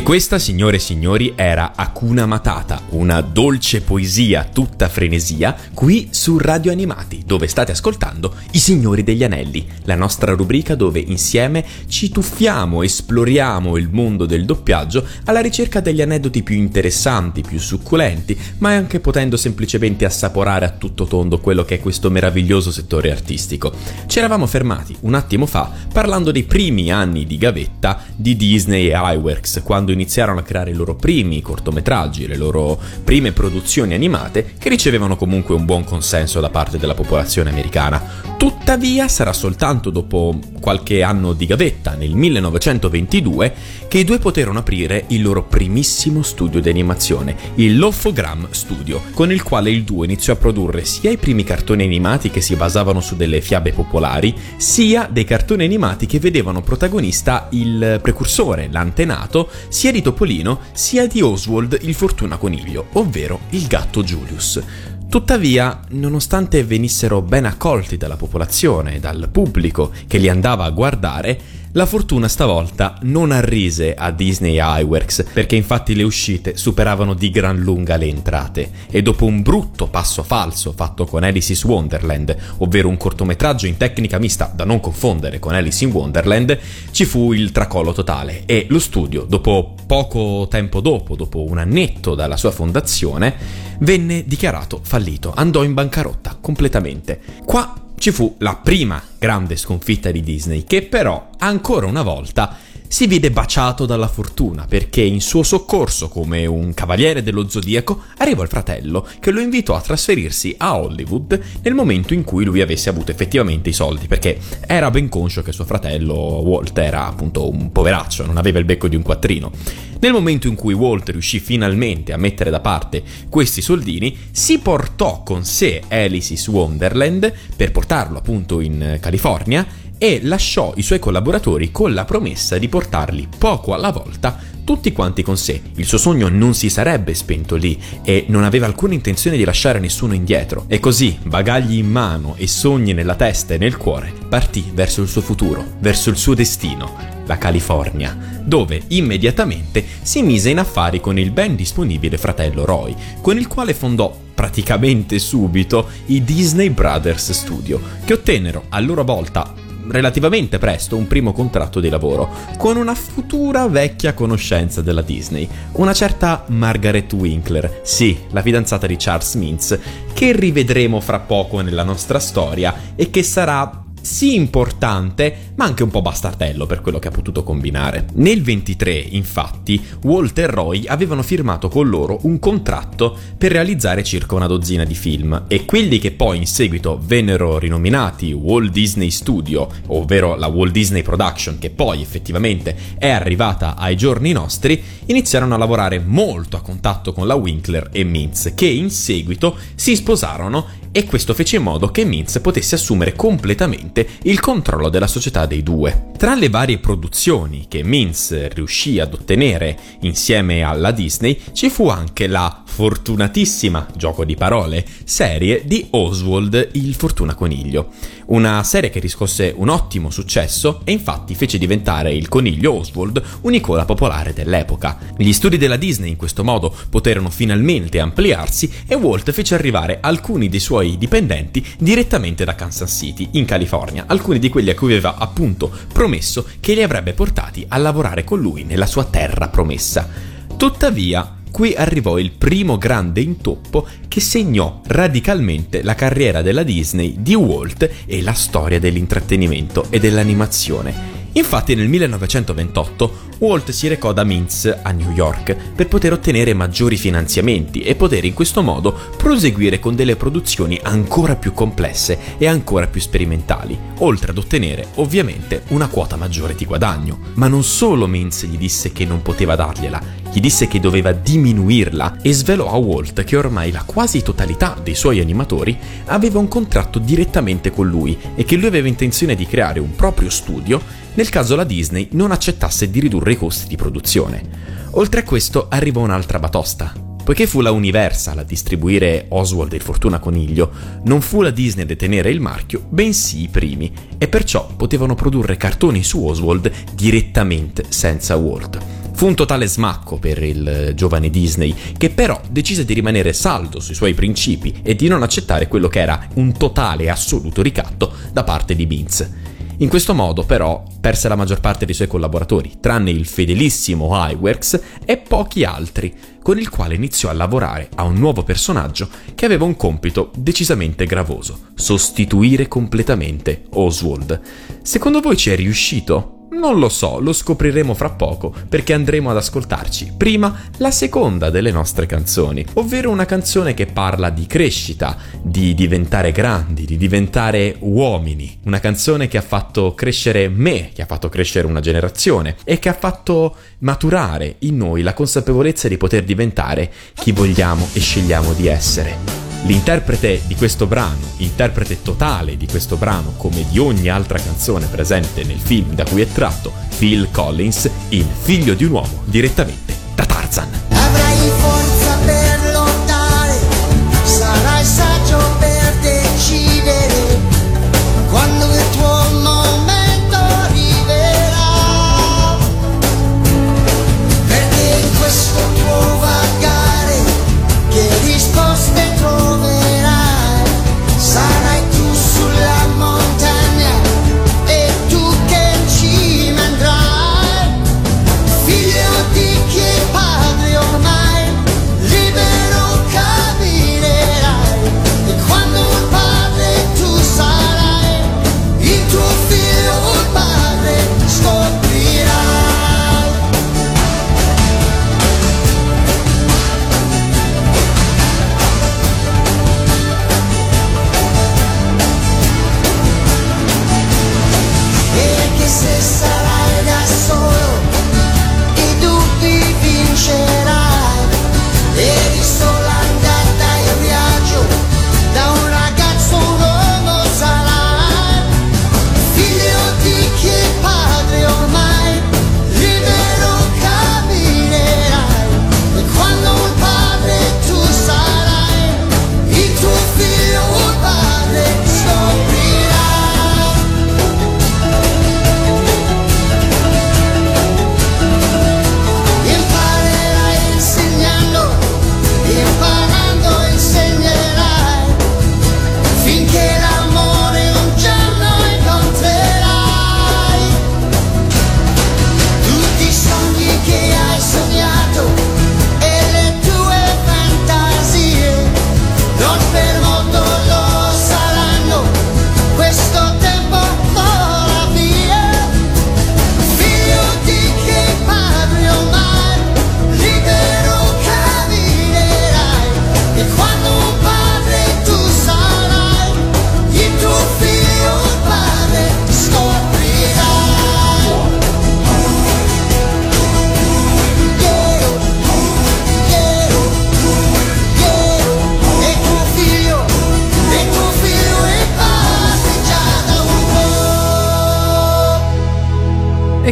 questa, 0.07 0.39
signore 0.39 0.77
e 0.77 0.79
signori, 0.79 1.33
era 1.35 1.73
Akuna 1.75 2.25
Matata, 2.25 2.79
una 2.91 3.19
dolce 3.19 3.81
poesia 3.81 4.45
tutta 4.45 4.87
frenesia, 4.87 5.53
qui 5.73 6.07
su 6.11 6.37
Radio 6.37 6.71
Animati, 6.71 7.16
dove 7.27 7.47
state 7.47 7.73
ascoltando 7.73 8.33
I 8.51 8.57
Signori 8.57 9.03
degli 9.03 9.21
Anelli, 9.21 9.67
la 9.83 9.95
nostra 9.95 10.31
rubrica 10.31 10.75
dove 10.75 11.01
insieme 11.01 11.63
ci 11.89 12.07
tuffiamo, 12.07 12.83
esploriamo 12.83 13.75
il 13.75 13.89
mondo 13.91 14.25
del 14.25 14.45
doppiaggio 14.45 15.05
alla 15.25 15.41
ricerca 15.41 15.81
degli 15.81 16.01
aneddoti 16.01 16.41
più 16.41 16.55
interessanti, 16.55 17.41
più 17.41 17.59
succulenti, 17.59 18.39
ma 18.59 18.69
anche 18.69 19.01
potendo 19.01 19.35
semplicemente 19.35 20.05
assaporare 20.05 20.63
a 20.63 20.69
tutto 20.69 21.03
tondo 21.03 21.39
quello 21.39 21.65
che 21.65 21.75
è 21.75 21.79
questo 21.81 22.09
meraviglioso 22.09 22.71
settore 22.71 23.11
artistico. 23.11 23.73
Ci 24.05 24.19
eravamo 24.19 24.47
fermati 24.47 24.95
un 25.01 25.13
attimo 25.13 25.45
fa 25.45 25.69
parlando 25.91 26.31
dei 26.31 26.43
primi 26.43 26.93
anni 26.93 27.25
di 27.25 27.37
gavetta 27.37 28.05
di 28.15 28.37
Disney 28.37 28.89
e 28.89 28.95
iWorks, 28.95 29.63
quando 29.65 29.91
iniziarono 29.91 30.39
a 30.39 30.43
creare 30.43 30.71
i 30.71 30.75
loro 30.75 30.95
primi 30.95 31.41
cortometraggi, 31.41 32.25
le 32.25 32.37
loro 32.37 32.79
prime 33.03 33.33
produzioni 33.33 33.93
animate, 33.93 34.53
che 34.57 34.69
ricevevano 34.69 35.17
comunque 35.17 35.55
un 35.55 35.65
buon 35.65 35.83
consenso 35.83 36.39
da 36.39 36.49
parte 36.49 36.77
della 36.77 36.93
popolazione 36.93 37.15
americana. 37.49 38.25
Tuttavia 38.37 39.07
sarà 39.07 39.33
soltanto 39.33 39.89
dopo 39.89 40.37
qualche 40.61 41.01
anno 41.01 41.33
di 41.33 41.47
gavetta, 41.47 41.95
nel 41.95 42.13
1922, 42.13 43.53
che 43.87 43.97
i 43.97 44.03
due 44.03 44.19
poterono 44.19 44.59
aprire 44.59 45.05
il 45.07 45.23
loro 45.23 45.43
primissimo 45.43 46.21
studio 46.21 46.59
di 46.59 46.69
animazione, 46.69 47.35
il 47.55 47.79
Lofogram 47.79 48.49
Studio, 48.51 49.01
con 49.13 49.31
il 49.31 49.41
quale 49.41 49.71
il 49.71 49.83
duo 49.83 50.03
iniziò 50.03 50.33
a 50.33 50.35
produrre 50.35 50.85
sia 50.85 51.09
i 51.09 51.17
primi 51.17 51.43
cartoni 51.43 51.83
animati 51.83 52.29
che 52.29 52.41
si 52.41 52.55
basavano 52.55 53.01
su 53.01 53.15
delle 53.15 53.41
fiabe 53.41 53.71
popolari, 53.71 54.35
sia 54.57 55.09
dei 55.11 55.25
cartoni 55.25 55.63
animati 55.63 56.05
che 56.05 56.19
vedevano 56.19 56.61
protagonista 56.61 57.47
il 57.51 57.99
precursore, 58.03 58.69
l'antenato, 58.71 59.49
sia 59.69 59.91
di 59.91 60.03
Topolino 60.03 60.59
sia 60.73 61.07
di 61.07 61.21
Oswald 61.21 61.79
il 61.81 61.95
Fortuna 61.95 62.37
Coniglio, 62.37 62.87
ovvero 62.93 63.39
il 63.49 63.65
gatto 63.65 64.03
Julius. 64.03 64.96
Tuttavia, 65.09 65.79
nonostante 65.91 66.65
venissero 66.65 67.21
ben 67.21 67.45
accolti 67.45 67.95
dalla 67.95 68.17
popolazione, 68.17 68.99
dal 68.99 69.29
pubblico 69.31 69.91
che 70.05 70.17
li 70.17 70.27
andava 70.27 70.65
a 70.65 70.69
guardare, 70.69 71.39
la 71.71 71.85
fortuna 71.85 72.27
stavolta 72.27 72.97
non 73.03 73.31
arrise 73.31 73.93
a 73.93 74.11
Disney 74.11 74.59
Eyeworks 74.59 75.25
perché 75.31 75.55
infatti 75.55 75.95
le 75.95 76.03
uscite 76.03 76.57
superavano 76.57 77.13
di 77.13 77.29
gran 77.29 77.59
lunga 77.59 77.95
le 77.97 78.07
entrate. 78.07 78.69
E 78.89 79.01
dopo 79.01 79.25
un 79.25 79.41
brutto 79.41 79.87
passo 79.87 80.23
falso 80.23 80.73
fatto 80.75 81.05
con 81.05 81.23
Alice 81.23 81.53
in 81.53 81.59
Wonderland, 81.63 82.35
ovvero 82.57 82.89
un 82.89 82.97
cortometraggio 82.97 83.65
in 83.65 83.77
tecnica 83.77 84.17
mista 84.17 84.51
da 84.53 84.65
non 84.65 84.79
confondere 84.79 85.39
con 85.39 85.53
Alice 85.53 85.83
in 85.83 85.91
Wonderland, 85.91 86.57
ci 86.91 87.05
fu 87.05 87.31
il 87.31 87.51
tracollo 87.51 87.93
totale 87.93 88.43
e 88.45 88.65
lo 88.69 88.79
studio, 88.79 89.23
dopo 89.23 89.75
poco 89.85 90.47
tempo 90.49 90.81
dopo, 90.81 91.15
dopo 91.15 91.43
un 91.43 91.59
annetto 91.59 92.15
dalla 92.15 92.37
sua 92.37 92.51
fondazione, 92.51 93.66
venne 93.79 94.23
dichiarato 94.25 94.79
fallito, 94.83 95.33
andò 95.35 95.63
in 95.63 95.73
bancarotta 95.73 96.37
completamente. 96.39 97.19
Qua 97.45 97.73
ci 97.97 98.11
fu 98.11 98.35
la 98.39 98.55
prima 98.55 99.01
grande 99.17 99.55
sconfitta 99.55 100.11
di 100.11 100.21
Disney, 100.21 100.63
che 100.63 100.83
però 100.83 101.29
ancora 101.39 101.87
una 101.87 102.03
volta 102.03 102.55
si 102.87 103.07
vide 103.07 103.31
baciato 103.31 103.85
dalla 103.85 104.07
fortuna 104.07 104.65
perché 104.67 105.01
in 105.01 105.21
suo 105.21 105.43
soccorso 105.43 106.07
come 106.07 106.45
un 106.45 106.73
cavaliere 106.73 107.21
dello 107.21 107.49
zodiaco 107.49 108.01
arrivò 108.17 108.43
il 108.43 108.49
fratello 108.49 109.05
che 109.19 109.31
lo 109.31 109.41
invitò 109.41 109.75
a 109.75 109.81
trasferirsi 109.81 110.55
a 110.57 110.77
Hollywood 110.77 111.39
nel 111.61 111.73
momento 111.73 112.13
in 112.13 112.23
cui 112.23 112.45
lui 112.45 112.61
avesse 112.61 112.89
avuto 112.89 113.11
effettivamente 113.11 113.69
i 113.69 113.73
soldi 113.73 114.07
perché 114.07 114.39
era 114.65 114.89
ben 114.89 115.09
conscio 115.09 115.41
che 115.41 115.51
suo 115.51 115.65
fratello 115.65 116.13
Walt 116.13 116.77
era 116.77 117.07
appunto 117.07 117.49
un 117.49 117.71
poveraccio, 117.71 118.25
non 118.25 118.37
aveva 118.37 118.59
il 118.59 118.65
becco 118.65 118.87
di 118.87 118.95
un 118.95 119.01
quattrino. 119.01 119.51
Nel 119.99 120.11
momento 120.11 120.47
in 120.47 120.53
cui 120.53 120.73
Walt 120.73 121.09
riuscì 121.09 121.39
finalmente 121.39 122.13
a 122.13 122.17
mettere 122.17 122.51
da 122.51 122.59
parte 122.59 123.01
questi 123.29 123.61
soldini, 123.61 124.15
si 124.29 124.59
portò 124.59 125.23
con 125.23 125.43
sé 125.43 125.81
Alice 125.87 126.49
Wonderland 126.49 127.33
per 127.55 127.71
portarlo 127.71 128.19
appunto 128.19 128.59
in 128.59 128.99
California 129.01 129.65
e 129.97 130.19
lasciò 130.23 130.73
i 130.75 130.81
suoi 130.81 130.99
collaboratori 130.99 131.71
con 131.71 131.93
la 131.93 132.05
promessa 132.05 132.57
di 132.57 132.67
portarli 132.67 133.27
poco 133.37 133.73
alla 133.73 133.91
volta 133.91 134.55
tutti 134.67 134.91
quanti 134.91 135.23
con 135.23 135.37
sé. 135.37 135.61
Il 135.75 135.85
suo 135.85 135.97
sogno 135.97 136.27
non 136.27 136.53
si 136.53 136.69
sarebbe 136.69 137.13
spento 137.13 137.55
lì 137.55 137.79
e 138.03 138.25
non 138.27 138.43
aveva 138.43 138.65
alcuna 138.65 138.95
intenzione 138.95 139.37
di 139.37 139.45
lasciare 139.45 139.79
nessuno 139.79 140.13
indietro. 140.13 140.65
E 140.67 140.81
così, 140.81 141.17
bagagli 141.23 141.77
in 141.77 141.89
mano 141.89 142.35
e 142.35 142.47
sogni 142.47 142.91
nella 142.91 143.15
testa 143.15 143.53
e 143.53 143.57
nel 143.57 143.77
cuore, 143.77 144.11
partì 144.27 144.69
verso 144.73 145.01
il 145.01 145.07
suo 145.07 145.21
futuro, 145.21 145.63
verso 145.79 146.09
il 146.09 146.17
suo 146.17 146.33
destino, 146.33 146.97
la 147.25 147.37
California, 147.37 148.41
dove 148.43 148.81
immediatamente 148.87 149.85
si 150.01 150.21
mise 150.21 150.49
in 150.49 150.59
affari 150.59 150.99
con 150.99 151.17
il 151.17 151.31
ben 151.31 151.55
disponibile 151.55 152.17
fratello 152.17 152.65
Roy, 152.65 152.93
con 153.21 153.37
il 153.37 153.47
quale 153.47 153.73
fondò 153.73 154.13
praticamente 154.33 155.17
subito 155.17 155.87
i 156.07 156.25
Disney 156.25 156.69
Brothers 156.71 157.31
Studio, 157.31 157.81
che 158.03 158.11
ottennero 158.11 158.65
a 158.67 158.81
loro 158.81 159.05
volta 159.05 159.65
relativamente 159.89 160.57
presto 160.57 160.95
un 160.95 161.07
primo 161.07 161.33
contratto 161.33 161.79
di 161.79 161.89
lavoro 161.89 162.29
con 162.57 162.77
una 162.77 162.95
futura 162.95 163.67
vecchia 163.67 164.13
conoscenza 164.13 164.81
della 164.81 165.01
Disney, 165.01 165.47
una 165.73 165.93
certa 165.93 166.43
Margaret 166.47 167.11
Winkler, 167.13 167.81
sì, 167.83 168.17
la 168.31 168.41
fidanzata 168.41 168.87
di 168.87 168.95
Charles 168.97 169.35
Mintz, 169.35 169.79
che 170.13 170.31
rivedremo 170.33 170.99
fra 170.99 171.19
poco 171.19 171.61
nella 171.61 171.83
nostra 171.83 172.19
storia 172.19 172.73
e 172.95 173.09
che 173.09 173.23
sarà 173.23 173.85
sì 174.01 174.35
importante, 174.35 175.51
ma 175.55 175.65
anche 175.65 175.83
un 175.83 175.89
po' 175.89 176.01
bastardello 176.01 176.65
per 176.65 176.81
quello 176.81 176.99
che 176.99 177.07
ha 177.07 177.11
potuto 177.11 177.43
combinare. 177.43 178.05
Nel 178.13 178.41
23, 178.41 178.93
infatti, 178.93 179.83
Walt 180.03 180.37
e 180.37 180.47
Roy 180.47 180.85
avevano 180.87 181.23
firmato 181.23 181.69
con 181.69 181.89
loro 181.89 182.19
un 182.23 182.39
contratto 182.39 183.17
per 183.37 183.51
realizzare 183.51 184.03
circa 184.03 184.35
una 184.35 184.47
dozzina 184.47 184.83
di 184.83 184.95
film 184.95 185.43
e 185.47 185.65
quelli 185.65 185.99
che 185.99 186.11
poi 186.11 186.37
in 186.37 186.47
seguito 186.47 186.99
vennero 187.03 187.57
rinominati 187.57 188.31
Walt 188.31 188.71
Disney 188.71 189.09
Studio, 189.09 189.67
ovvero 189.87 190.35
la 190.35 190.47
Walt 190.47 190.71
Disney 190.71 191.01
Production, 191.01 191.57
che 191.59 191.69
poi 191.69 192.01
effettivamente 192.01 192.75
è 192.97 193.09
arrivata 193.09 193.75
ai 193.75 193.95
giorni 193.95 194.31
nostri, 194.31 194.81
iniziarono 195.05 195.55
a 195.55 195.57
lavorare 195.57 195.99
molto 195.99 196.57
a 196.57 196.61
contatto 196.61 197.13
con 197.13 197.27
la 197.27 197.35
Winkler 197.35 197.89
e 197.91 198.03
Mintz, 198.03 198.53
che 198.55 198.67
in 198.67 198.89
seguito 198.89 199.57
si 199.75 199.95
sposarono 199.95 200.85
e 200.97 201.05
questo 201.05 201.35
fece 201.35 201.57
in 201.57 201.61
modo 201.61 201.89
che 201.89 202.03
Mintz 202.05 202.39
potesse 202.39 202.73
assumere 202.73 203.13
completamente 203.13 204.07
il 204.23 204.39
controllo 204.39 204.89
della 204.89 205.05
società 205.05 205.45
dei 205.45 205.61
due. 205.61 206.05
Tra 206.17 206.33
le 206.33 206.49
varie 206.49 206.79
produzioni 206.79 207.65
che 207.67 207.83
Mintz 207.83 208.47
riuscì 208.47 208.99
ad 208.99 209.13
ottenere 209.13 209.77
insieme 209.99 210.63
alla 210.63 210.89
Disney 210.89 211.39
ci 211.51 211.69
fu 211.69 211.87
anche 211.87 212.25
la 212.25 212.63
fortunatissima, 212.65 213.85
gioco 213.95 214.25
di 214.25 214.33
parole, 214.33 214.83
serie 215.03 215.61
di 215.65 215.85
Oswald 215.91 216.69
il 216.71 216.95
Fortuna 216.95 217.35
Coniglio. 217.35 217.89
Una 218.27 218.63
serie 218.63 218.89
che 218.89 218.99
riscosse 218.99 219.53
un 219.55 219.69
ottimo 219.69 220.09
successo 220.09 220.81
e 220.83 220.91
infatti 220.91 221.35
fece 221.35 221.59
diventare 221.59 222.11
il 222.11 222.27
coniglio 222.27 222.73
Oswald 222.73 223.21
un'icona 223.41 223.85
popolare 223.85 224.33
dell'epoca. 224.33 224.97
Gli 225.15 225.31
studi 225.31 225.57
della 225.57 225.77
Disney 225.77 226.09
in 226.09 226.17
questo 226.17 226.43
modo 226.43 226.75
poterono 226.89 227.29
finalmente 227.29 227.99
ampliarsi 227.99 228.71
e 228.87 228.95
Walt 228.95 229.31
fece 229.31 229.53
arrivare 229.53 229.99
alcuni 230.01 230.49
dei 230.49 230.59
suoi 230.59 230.86
dipendenti 230.95 231.65
direttamente 231.79 232.45
da 232.45 232.53
Kansas 232.53 232.95
City, 232.95 233.29
in 233.31 233.45
California, 233.45 234.05
alcuni 234.05 234.37
di 234.37 234.49
quelli 234.49 234.69
a 234.69 234.75
cui 234.75 234.91
aveva 234.91 235.15
appunto 235.17 235.71
promesso 235.91 236.45
che 236.59 236.75
li 236.75 236.83
avrebbe 236.83 237.13
portati 237.13 237.65
a 237.67 237.77
lavorare 237.77 238.23
con 238.23 238.39
lui 238.39 238.63
nella 238.63 238.85
sua 238.85 239.05
terra 239.05 239.47
promessa. 239.47 240.07
Tuttavia, 240.55 241.37
qui 241.51 241.73
arrivò 241.73 242.19
il 242.19 242.31
primo 242.31 242.77
grande 242.77 243.21
intoppo 243.21 243.87
che 244.07 244.21
segnò 244.21 244.81
radicalmente 244.85 245.81
la 245.81 245.95
carriera 245.95 246.41
della 246.41 246.63
Disney, 246.63 247.15
di 247.17 247.35
Walt 247.35 247.89
e 248.05 248.21
la 248.21 248.33
storia 248.33 248.79
dell'intrattenimento 248.79 249.87
e 249.89 249.99
dell'animazione. 249.99 251.16
Infatti 251.37 251.75
nel 251.75 251.87
1928 251.87 253.25
Walt 253.39 253.69
si 253.69 253.87
recò 253.87 254.11
da 254.11 254.23
Mintz 254.23 254.79
a 254.81 254.91
New 254.91 255.11
York 255.11 255.55
per 255.75 255.87
poter 255.87 256.13
ottenere 256.13 256.55
maggiori 256.55 256.97
finanziamenti 256.97 257.81
e 257.81 257.93
poter 257.93 258.25
in 258.25 258.33
questo 258.33 258.63
modo 258.63 258.97
proseguire 259.15 259.79
con 259.79 259.95
delle 259.95 260.15
produzioni 260.15 260.79
ancora 260.81 261.35
più 261.35 261.53
complesse 261.53 262.17
e 262.39 262.47
ancora 262.47 262.87
più 262.87 262.99
sperimentali, 262.99 263.77
oltre 263.99 264.31
ad 264.31 264.39
ottenere 264.39 264.87
ovviamente 264.95 265.61
una 265.67 265.87
quota 265.87 266.15
maggiore 266.15 266.55
di 266.55 266.65
guadagno. 266.65 267.19
Ma 267.35 267.47
non 267.47 267.63
solo 267.63 268.07
Mintz 268.07 268.45
gli 268.47 268.57
disse 268.57 268.91
che 268.91 269.05
non 269.05 269.21
poteva 269.21 269.55
dargliela, 269.55 270.01
gli 270.37 270.39
disse 270.39 270.67
che 270.67 270.79
doveva 270.79 271.13
diminuirla 271.13 272.17
e 272.21 272.31
svelò 272.31 272.71
a 272.71 272.77
Walt 272.77 273.23
che 273.23 273.35
ormai 273.35 273.71
la 273.71 273.81
quasi 273.83 274.21
totalità 274.21 274.77
dei 274.79 274.93
suoi 274.93 275.19
animatori 275.19 275.75
aveva 276.05 276.37
un 276.37 276.47
contratto 276.47 276.99
direttamente 276.99 277.71
con 277.71 277.87
lui 277.87 278.15
e 278.35 278.43
che 278.43 278.55
lui 278.55 278.67
aveva 278.67 278.87
intenzione 278.87 279.33
di 279.33 279.47
creare 279.47 279.79
un 279.79 279.95
proprio 279.95 280.29
studio 280.29 280.79
nel 281.15 281.29
caso 281.29 281.55
la 281.55 281.63
Disney 281.63 282.09
non 282.11 282.29
accettasse 282.29 282.91
di 282.91 282.99
ridurre 282.99 283.31
i 283.31 283.35
costi 283.35 283.67
di 283.67 283.77
produzione. 283.77 284.43
Oltre 284.91 285.21
a 285.21 285.23
questo 285.23 285.69
arrivò 285.71 286.01
un'altra 286.01 286.37
batosta. 286.37 286.93
Poiché 287.23 287.47
fu 287.47 287.61
la 287.61 287.71
Universal 287.71 288.37
a 288.37 288.43
distribuire 288.43 289.25
Oswald 289.29 289.73
il 289.73 289.81
Fortuna 289.81 290.19
Coniglio, 290.19 290.69
non 291.05 291.21
fu 291.21 291.41
la 291.41 291.49
Disney 291.49 291.83
a 291.83 291.87
detenere 291.87 292.29
il 292.29 292.41
marchio, 292.41 292.85
bensì 292.87 293.41
i 293.41 293.47
primi, 293.47 293.91
e 294.19 294.27
perciò 294.27 294.69
potevano 294.77 295.15
produrre 295.15 295.57
cartoni 295.57 296.03
su 296.03 296.23
Oswald 296.23 296.71
direttamente 296.93 297.85
senza 297.89 298.35
Walt. 298.35 298.96
Fu 299.17 299.25
un 299.25 299.33
totale 299.33 299.65
smacco 299.65 300.19
per 300.19 300.43
il 300.43 300.91
giovane 300.93 301.31
Disney, 301.31 301.73
che 301.97 302.11
però 302.11 302.39
decise 302.51 302.85
di 302.85 302.93
rimanere 302.93 303.33
saldo 303.33 303.79
sui 303.79 303.95
suoi 303.95 304.13
principi 304.13 304.81
e 304.83 304.95
di 304.95 305.07
non 305.07 305.23
accettare 305.23 305.67
quello 305.67 305.87
che 305.87 306.01
era 306.01 306.27
un 306.35 306.55
totale 306.55 307.05
e 307.05 307.09
assoluto 307.09 307.63
ricatto 307.63 308.13
da 308.31 308.43
parte 308.43 308.75
di 308.75 308.85
Vince. 308.85 309.45
In 309.77 309.89
questo 309.89 310.13
modo, 310.13 310.43
però, 310.43 310.83
perse 311.01 311.27
la 311.29 311.35
maggior 311.35 311.61
parte 311.61 311.85
dei 311.85 311.95
suoi 311.95 312.07
collaboratori, 312.07 312.73
tranne 312.79 313.09
il 313.09 313.25
fedelissimo 313.25 314.11
Iwerks 314.11 314.81
e 315.03 315.17
pochi 315.17 315.63
altri, 315.63 316.13
con 316.43 316.59
il 316.59 316.69
quale 316.69 316.93
iniziò 316.93 317.29
a 317.29 317.33
lavorare 317.33 317.89
a 317.95 318.03
un 318.03 318.19
nuovo 318.19 318.43
personaggio 318.43 319.09
che 319.33 319.45
aveva 319.45 319.65
un 319.65 319.75
compito 319.75 320.29
decisamente 320.37 321.07
gravoso: 321.07 321.69
sostituire 321.73 322.67
completamente 322.67 323.63
Oswald. 323.71 324.39
Secondo 324.83 325.21
voi 325.21 325.35
ci 325.37 325.49
è 325.49 325.55
riuscito? 325.55 326.36
Non 326.59 326.79
lo 326.79 326.89
so, 326.89 327.19
lo 327.19 327.33
scopriremo 327.33 327.93
fra 327.93 328.09
poco 328.09 328.51
perché 328.67 328.93
andremo 328.93 329.29
ad 329.29 329.37
ascoltarci 329.37 330.13
prima 330.17 330.59
la 330.77 330.89
seconda 330.89 331.51
delle 331.51 331.71
nostre 331.71 332.07
canzoni, 332.07 332.65
ovvero 332.73 333.11
una 333.11 333.25
canzone 333.25 333.75
che 333.75 333.85
parla 333.85 334.31
di 334.31 334.47
crescita, 334.47 335.15
di 335.39 335.75
diventare 335.75 336.31
grandi, 336.31 336.85
di 336.85 336.97
diventare 336.97 337.75
uomini, 337.79 338.57
una 338.63 338.79
canzone 338.79 339.27
che 339.27 339.37
ha 339.37 339.41
fatto 339.41 339.93
crescere 339.93 340.49
me, 340.49 340.89
che 340.95 341.03
ha 341.03 341.05
fatto 341.05 341.29
crescere 341.29 341.67
una 341.67 341.79
generazione 341.79 342.55
e 342.63 342.79
che 342.79 342.89
ha 342.89 342.93
fatto 342.93 343.55
maturare 343.79 344.55
in 344.59 344.77
noi 344.77 345.03
la 345.03 345.13
consapevolezza 345.13 345.87
di 345.87 345.97
poter 345.97 346.23
diventare 346.23 346.91
chi 347.13 347.33
vogliamo 347.33 347.87
e 347.93 347.99
scegliamo 347.99 348.53
di 348.53 348.65
essere. 348.65 349.46
L'interprete 349.63 350.41
di 350.45 350.55
questo 350.55 350.85
brano, 350.85 351.19
interprete 351.37 352.01
totale 352.01 352.57
di 352.57 352.67
questo 352.67 352.95
brano 352.95 353.33
come 353.37 353.65
di 353.69 353.79
ogni 353.79 354.07
altra 354.07 354.39
canzone 354.39 354.85
presente 354.85 355.43
nel 355.43 355.59
film 355.59 355.93
da 355.93 356.05
cui 356.05 356.21
è 356.21 356.27
tratto, 356.31 356.71
Phil 356.97 357.29
Collins 357.31 357.89
in 358.09 358.25
Figlio 358.41 358.73
di 358.73 358.85
un 358.85 358.91
uomo, 358.91 359.23
direttamente 359.25 359.93
da 360.15 360.25
Tarzan. 360.25 360.69
Avrai 360.89 361.49
forza 361.57 362.06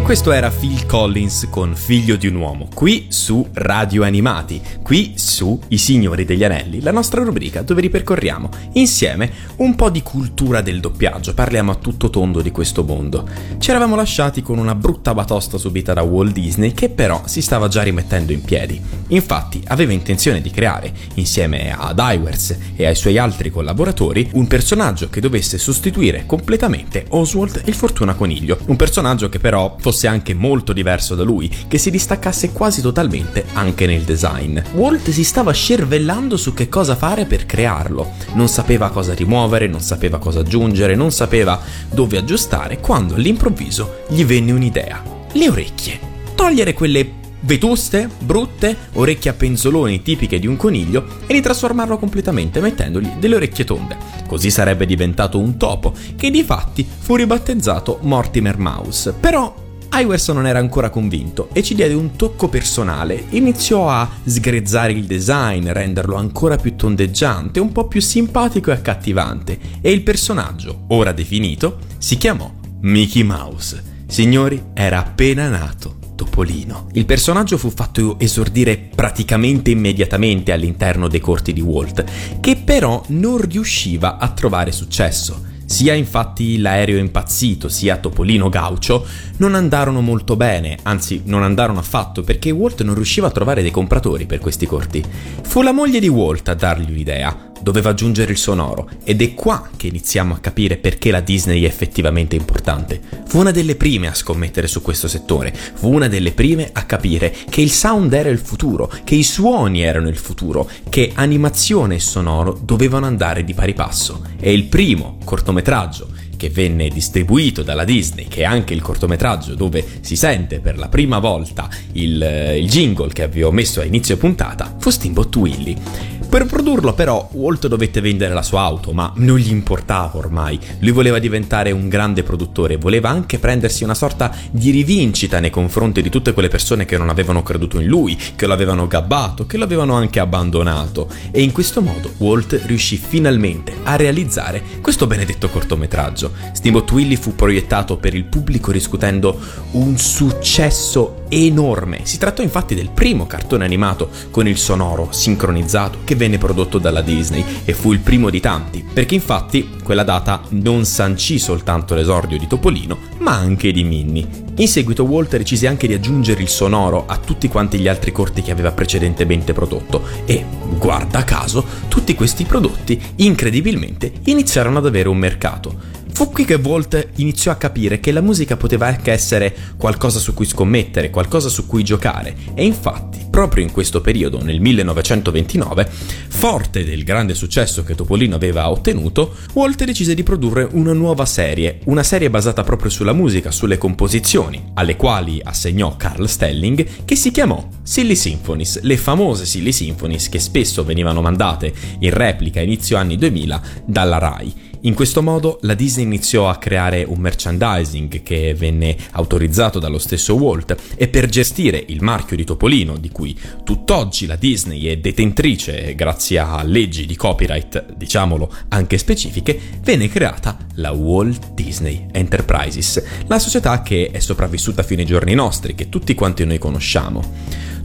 questo 0.06 0.32
era 0.32 0.52
Phil 0.52 0.86
Collins 0.86 1.48
con 1.50 1.74
Figlio 1.76 2.15
di 2.15 2.28
un 2.28 2.36
uomo, 2.36 2.68
qui 2.72 3.08
su 3.10 3.44
Radio 3.54 4.04
Animati, 4.04 4.62
qui 4.84 5.13
su 5.15 5.60
I 5.70 5.80
Signori 5.80 6.26
degli 6.26 6.44
Anelli, 6.44 6.80
la 6.80 6.91
nostra 6.91 7.24
rubrica 7.24 7.63
dove 7.63 7.82
ripercorriamo 7.82 8.50
insieme 8.74 9.32
un 9.56 9.74
po' 9.74 9.89
di 9.89 10.04
cultura 10.04 10.62
del 10.62 10.80
doppiaggio, 10.80 11.34
parliamo 11.34 11.72
a 11.72 11.76
tutto 11.76 12.12
tondo 12.12 12.41
di 12.41 12.52
questo 12.52 12.84
mondo. 12.84 13.28
Ci 13.58 13.72
eravamo 13.72 13.96
lasciati 13.96 14.44
con 14.44 14.60
una 14.60 14.76
brutta 14.76 15.15
batosta 15.15 15.58
subita 15.58 15.94
da 15.94 16.04
Walt 16.04 16.34
Disney 16.34 16.74
che 16.74 16.89
però 16.89 17.24
si 17.26 17.41
stava 17.41 17.68
già 17.68 17.82
rimettendo 17.82 18.32
in 18.32 18.44
piedi. 18.44 18.80
Infatti 19.08 19.63
aveva 19.65 19.91
intenzione 19.91 20.39
di 20.39 20.52
creare, 20.52 20.94
insieme 21.15 21.76
ad 21.76 21.98
Iwers 22.00 22.56
e 22.76 22.86
ai 22.86 22.96
suoi 22.96 23.18
altri 23.18 23.50
collaboratori, 23.50 24.30
un 24.34 24.46
personaggio 24.46 25.10
che 25.10 25.20
dovesse 25.20 25.58
sostituire 25.58 26.28
completamente 26.28 27.06
Oswald 27.10 27.63
il 27.65 27.74
Fortuna 27.74 28.13
Coniglio, 28.13 28.60
un 28.68 28.76
personaggio 28.76 29.30
che 29.30 29.39
però 29.39 29.76
fosse 29.80 29.94
anche 30.04 30.34
molto 30.34 30.74
diverso 30.74 31.16
da 31.16 31.24
lui, 31.24 31.50
che 31.68 31.78
si 31.78 31.90
distaccasse 31.90 32.52
quasi 32.52 32.82
totalmente 32.82 33.46
anche 33.54 33.86
nel 33.86 34.04
design. 34.04 34.60
Walt 34.74 35.10
si 35.10 35.24
stava 35.24 35.52
scervellando 35.52 36.38
su 36.38 36.54
che 36.54 36.70
cosa 36.70 36.96
fare 36.96 37.26
per 37.26 37.46
crearlo, 37.46 38.12
non 38.34 38.48
sapeva 38.48 38.90
cosa 38.90 39.14
rimuovere, 39.14 39.68
non 39.68 39.82
sapeva 39.82 40.20
cosa 40.20 40.42
aggiungere, 40.42 40.96
non 40.96 41.12
sapeva 41.12 41.60
dove 41.90 42.18
aggiustare, 42.18 42.80
quando 42.80 43.16
all'improvviso 43.16 44.04
gli 44.10 44.24
venne 44.26 44.52
un'idea. 44.52 45.02
Le 45.32 45.50
orecchie. 45.50 46.00
Togliere 46.36 46.74
quelle 46.74 47.24
vetuste, 47.46 48.10
brutte, 48.20 48.76
orecchie 48.94 49.32
a 49.32 49.34
penzoloni 49.34 50.02
tipiche 50.02 50.40
di 50.40 50.48
un 50.48 50.58
coniglio 50.58 51.06
e 51.28 51.34
di 51.34 51.42
trasformarlo 51.42 51.98
completamente 51.98 52.60
mettendogli 52.60 53.14
delle 53.20 53.36
orecchie 53.36 53.64
tonde. 53.64 53.98
Così 54.28 54.50
sarebbe 54.50 54.86
diventato 54.86 55.40
un 55.40 55.58
topo, 55.58 55.94
che 56.16 56.32
di 56.32 56.44
fatti 56.44 56.86
fu 56.86 57.16
ribattezzato 57.16 58.00
Mortimer 58.02 58.58
Mouse. 58.58 59.14
Però 59.14 59.64
Iverson 59.98 60.36
non 60.36 60.46
era 60.46 60.60
ancora 60.60 60.90
convinto 60.90 61.48
e 61.54 61.64
ci 61.64 61.74
diede 61.74 61.94
un 61.94 62.18
tocco 62.18 62.50
personale. 62.50 63.28
Iniziò 63.30 63.90
a 63.90 64.10
sgrezzare 64.26 64.92
il 64.92 65.06
design, 65.06 65.70
renderlo 65.70 66.18
ancora 66.18 66.58
più 66.58 66.76
tondeggiante, 66.76 67.62
un 67.62 67.72
po' 67.72 67.88
più 67.88 68.02
simpatico 68.02 68.72
e 68.72 68.74
accattivante. 68.74 69.58
E 69.80 69.92
il 69.92 70.02
personaggio, 70.02 70.84
ora 70.90 71.14
definito, 71.14 71.80
si 71.98 72.18
chiamò 72.18 72.52
Mickey 72.82 73.24
Mouse. 73.24 74.04
Signori, 74.08 74.62
era 74.74 75.00
appena 75.00 75.48
nato. 75.48 75.96
Topolino. 76.16 76.88
Il 76.94 77.06
personaggio 77.06 77.58
fu 77.58 77.70
fatto 77.70 78.18
esordire 78.20 78.78
praticamente 78.78 79.72
immediatamente 79.72 80.52
all'interno 80.52 81.08
dei 81.08 81.20
corti 81.20 81.52
di 81.52 81.62
Walt, 81.62 82.06
che 82.40 82.56
però 82.58 83.04
non 83.08 83.38
riusciva 83.38 84.18
a 84.18 84.30
trovare 84.30 84.72
successo. 84.72 85.54
Sia 85.65 85.93
infatti 85.93 86.60
l'aereo 86.60 86.97
impazzito 86.97 87.69
sia 87.69 87.97
Topolino 87.97 88.49
Gaucho 88.49 89.06
non 89.38 89.56
andarono 89.56 90.01
molto 90.01 90.36
bene, 90.36 90.78
anzi 90.84 91.23
non 91.25 91.43
andarono 91.43 91.80
affatto 91.80 92.21
perché 92.21 92.51
Walt 92.51 92.84
non 92.84 92.95
riusciva 92.95 93.28
a 93.28 93.32
trovare 93.32 93.62
dei 93.62 93.71
compratori 93.71 94.25
per 94.25 94.39
questi 94.39 94.65
corti. 94.65 95.04
Fu 95.41 95.62
la 95.62 95.71
moglie 95.71 95.99
di 95.99 96.08
Walt 96.08 96.47
a 96.49 96.54
dargli 96.54 96.91
un'idea, 96.91 97.51
doveva 97.62 97.89
aggiungere 97.89 98.32
il 98.32 98.38
sonoro 98.38 98.89
ed 99.04 99.22
è 99.22 99.34
qua 99.34 99.70
che 99.76 99.88
iniziamo 99.88 100.34
a 100.34 100.39
capire 100.39 100.78
perché 100.78 101.12
la 101.12 101.22
Disney 101.22 101.63
è 101.63 101.65
effettivamente 101.65 102.36
importante. 102.36 103.00
Fu 103.26 103.39
una 103.39 103.52
delle 103.52 103.76
prime 103.76 104.08
a 104.08 104.13
scommettere 104.13 104.68
su 104.68 104.82
questo 104.82 105.08
settore, 105.08 105.54
fu 105.54 105.91
una 105.91 106.08
delle 106.08 106.32
prime 106.32 106.70
a 106.72 106.84
capire 106.86 107.36
che 107.50 107.62
il 107.62 107.72
sound 107.72 108.13
era 108.13 108.30
il 108.30 108.39
futuro, 108.39 108.91
che 109.04 109.15
i 109.15 109.24
suoni 109.24 109.82
erano 109.82 110.08
il 110.08 110.18
futuro, 110.18 110.70
che 110.89 111.12
animazione 111.13 111.96
e 111.96 112.00
sonoro 112.00 112.60
dovevano 112.62 113.06
andare 113.06 113.44
di 113.44 113.54
pari 113.54 113.74
passo. 113.74 114.22
È 114.39 114.50
il 114.50 114.65
primo 114.65 115.18
cortometraggio 115.24 116.24
che 116.36 116.50
venne 116.50 116.89
distribuito 116.89 117.63
dalla 117.63 117.84
Disney, 117.84 118.28
che 118.28 118.41
è 118.41 118.46
anche 118.46 118.74
il 118.74 118.82
cortometraggio 118.82 119.56
dove 119.56 119.86
si 120.02 120.15
sente 120.15 120.60
per 120.60 120.78
la 120.78 120.89
prima 120.89 121.20
volta 121.20 121.70
il, 121.94 122.56
il 122.58 122.68
jingle 122.68 123.12
che 123.12 123.24
avevo 123.24 123.52
messo 123.52 123.80
a 123.80 123.86
inizio 123.86 124.18
puntata, 124.18 124.76
fu 124.80 124.89
Steamboat 124.89 125.36
Willie. 125.36 126.14
Per 126.36 126.48
produrlo 126.48 126.91
però 126.91 127.30
Walt 127.32 127.65
dovette 127.67 128.02
vendere 128.02 128.34
la 128.34 128.41
sua 128.41 128.60
auto, 128.60 128.91
ma 128.91 129.10
non 129.15 129.38
gli 129.38 129.52
importava 129.52 130.17
ormai. 130.17 130.60
Lui 130.80 130.91
voleva 130.91 131.17
diventare 131.17 131.71
un 131.71 131.88
grande 131.88 132.24
produttore, 132.24 132.76
voleva 132.76 133.08
anche 133.08 133.39
prendersi 133.39 133.86
una 133.86 133.93
sorta 133.93 134.36
di 134.52 134.69
rivincita 134.69 135.39
nei 135.39 135.50
confronti 135.50 136.02
di 136.02 136.10
tutte 136.10 136.34
quelle 136.34 136.50
persone 136.50 136.84
che 136.84 136.98
non 136.98 137.08
avevano 137.08 137.41
creduto 137.41 137.80
in 137.80 137.88
lui, 137.88 138.17
che 138.36 138.48
lo 138.48 138.52
avevano 138.52 138.86
gabbato, 138.86 139.45
che 139.45 139.56
lo 139.56 139.63
avevano 139.63 139.93
anche 139.93 140.19
abbandonato. 140.19 141.08
E 141.32 141.41
in 141.41 141.54
questo 141.54 141.82
modo 141.82 142.12
Walt 142.17 142.63
riuscì 142.65 142.98
finalmente 142.98 143.74
a 143.84 143.95
realizzare 143.95 144.62
questo 144.82 145.08
benedetto 145.08 145.48
cortometraggio. 145.48 146.34
Steamboat 146.52 146.91
Willie 146.91 147.15
fu 147.15 147.34
proiettato 147.34 147.95
per 147.95 148.13
il 148.13 148.26
pubblico 148.26 148.71
riscuotendo 148.71 149.39
un 149.71 149.98
successo 149.98 151.24
enorme. 151.30 152.02
Si 152.04 152.17
trattò 152.17 152.41
infatti 152.41 152.76
del 152.76 152.89
primo 152.89 153.26
cartone 153.26 153.65
animato 153.65 154.10
con 154.32 154.48
il 154.48 154.58
sonoro 154.58 155.08
sincronizzato 155.12 156.00
che 156.04 156.15
venne 156.15 156.25
prodotto 156.38 156.80
dalla 156.80 157.02
Disney 157.02 157.44
e 157.64 157.74
fu 157.74 157.94
il 157.94 158.00
primo 158.00 158.30
di 158.30 158.40
tanti, 158.40 158.84
perché 158.92 159.16
infatti 159.16 159.70
quella 159.84 160.04
data 160.04 160.42
non 160.50 160.86
sancì 160.86 161.40
soltanto 161.40 161.96
l'esordio 161.96 162.38
di 162.38 162.48
Topolino, 162.48 162.98
ma 163.20 163.34
anche 163.34 163.72
di 163.72 163.84
Minnie. 163.84 164.28
In 164.58 164.68
seguito 164.68 165.04
Walt 165.04 165.36
decise 165.36 165.68
anche 165.68 165.88
di 165.88 165.94
aggiungere 165.94 166.42
il 166.42 166.48
sonoro 166.48 167.06
a 167.08 167.18
tutti 167.18 167.48
quanti 167.48 167.78
gli 167.78 167.88
altri 167.88 168.12
corti 168.12 168.42
che 168.42 168.52
aveva 168.52 168.72
precedentemente 168.72 169.54
prodotto 169.54 170.02
e, 170.26 170.46
guarda 170.78 171.24
caso, 171.24 171.66
tutti 171.88 172.16
questi 172.16 172.46
prodotti 172.46 173.02
incredibilmente 173.18 174.12
iniziarono 174.26 174.78
ad 174.78 174.86
avere 174.86 175.10
un 175.10 175.18
mercato. 175.18 176.04
Fu 176.15 176.30
qui 176.30 176.45
che 176.45 176.54
Walt 176.54 177.10
iniziò 177.15 177.51
a 177.51 177.56
capire 177.56 177.99
che 177.99 178.13
la 178.13 178.21
musica 178.21 178.56
poteva 178.56 178.88
anche 178.88 179.12
essere 179.12 179.54
qualcosa 179.75 180.17
su 180.17 180.34
cui 180.34 180.45
scommettere, 180.45 181.10
qualcosa 181.10 181.49
su 181.49 181.67
cui 181.67 181.84
giocare 181.84 182.34
e 182.54 182.63
infatti 182.63 183.25
proprio 183.30 183.65
in 183.65 183.71
questo 183.73 183.99
periodo, 183.99 184.41
nel 184.41 184.62
1929, 184.62 185.86
forte 186.30 186.86
del 186.86 187.04
grande 187.04 187.34
successo 187.34 187.84
che 187.84 187.95
Topolino 187.95 188.36
aveva 188.36 188.69
ottenuto, 188.69 189.36
Walt 189.51 189.84
decise 189.84 190.13
di 190.13 190.23
produrre 190.23 190.65
una 190.71 190.93
nuova 190.93 191.25
serie, 191.25 191.82
una 191.88 192.01
serie 192.01 192.30
basata 192.30 192.63
proprio 192.63 192.89
sulla 192.89 193.12
musica, 193.12 193.51
sulle 193.51 193.78
composizioni, 193.78 194.71
alle 194.75 194.95
quali 194.95 195.41
assegnò 195.43 195.97
Carl 195.97 196.30
Stelling, 196.30 197.04
che 197.04 197.15
si 197.17 197.32
chiamò 197.32 197.67
Silly 197.84 198.15
Symphonies, 198.15 198.80
le 198.84 198.95
famose 198.95 199.45
Silly 199.45 199.73
Symphonies 199.73 200.30
che 200.30 200.39
spesso 200.39 200.86
venivano 200.86 201.19
mandate 201.19 201.73
in 201.99 202.12
replica 202.12 202.62
inizio 202.62 202.95
anni 202.95 203.17
2000 203.17 203.62
dalla 203.86 204.17
RAI. 204.17 204.75
In 204.82 204.94
questo 204.94 205.22
modo 205.22 205.58
la 205.62 205.74
Disney 205.74 206.06
iniziò 206.06 206.50
a 206.50 206.58
creare 206.58 207.04
un 207.04 207.20
merchandising 207.20 208.22
che 208.22 208.54
venne 208.54 208.96
autorizzato 209.12 209.80
dallo 209.80 209.98
stesso 209.98 210.36
Walt 210.36 210.76
e 210.96 211.08
per 211.08 211.28
gestire 211.28 211.84
il 211.88 212.02
marchio 212.02 212.36
di 212.36 212.44
Topolino, 212.44 212.98
di 212.98 213.10
cui 213.10 213.38
tutt'oggi 213.64 214.26
la 214.26 214.36
Disney 214.36 214.86
è 214.86 214.98
detentrice 214.98 215.96
grazie 215.96 216.40
a 216.40 216.62
leggi 216.64 217.06
di 217.06 217.16
copyright, 217.16 217.94
diciamolo 217.96 218.52
anche 218.70 218.98
specifiche, 218.98 219.60
venne 219.82 220.08
creata 220.08 220.58
la 220.76 220.92
Walt 220.92 221.54
Disney 221.54 222.08
Enterprises, 222.12 223.04
la 223.28 223.40
società 223.40 223.82
che 223.82 224.10
è 224.12 224.20
sopravvissuta 224.20 224.84
fino 224.84 225.02
ai 225.02 225.08
giorni 225.08 225.34
nostri, 225.34 225.76
che 225.76 225.90
tutti 225.90 226.14
quanti 226.14 226.46
noi 226.46 226.58
conosciamo. 226.58 227.24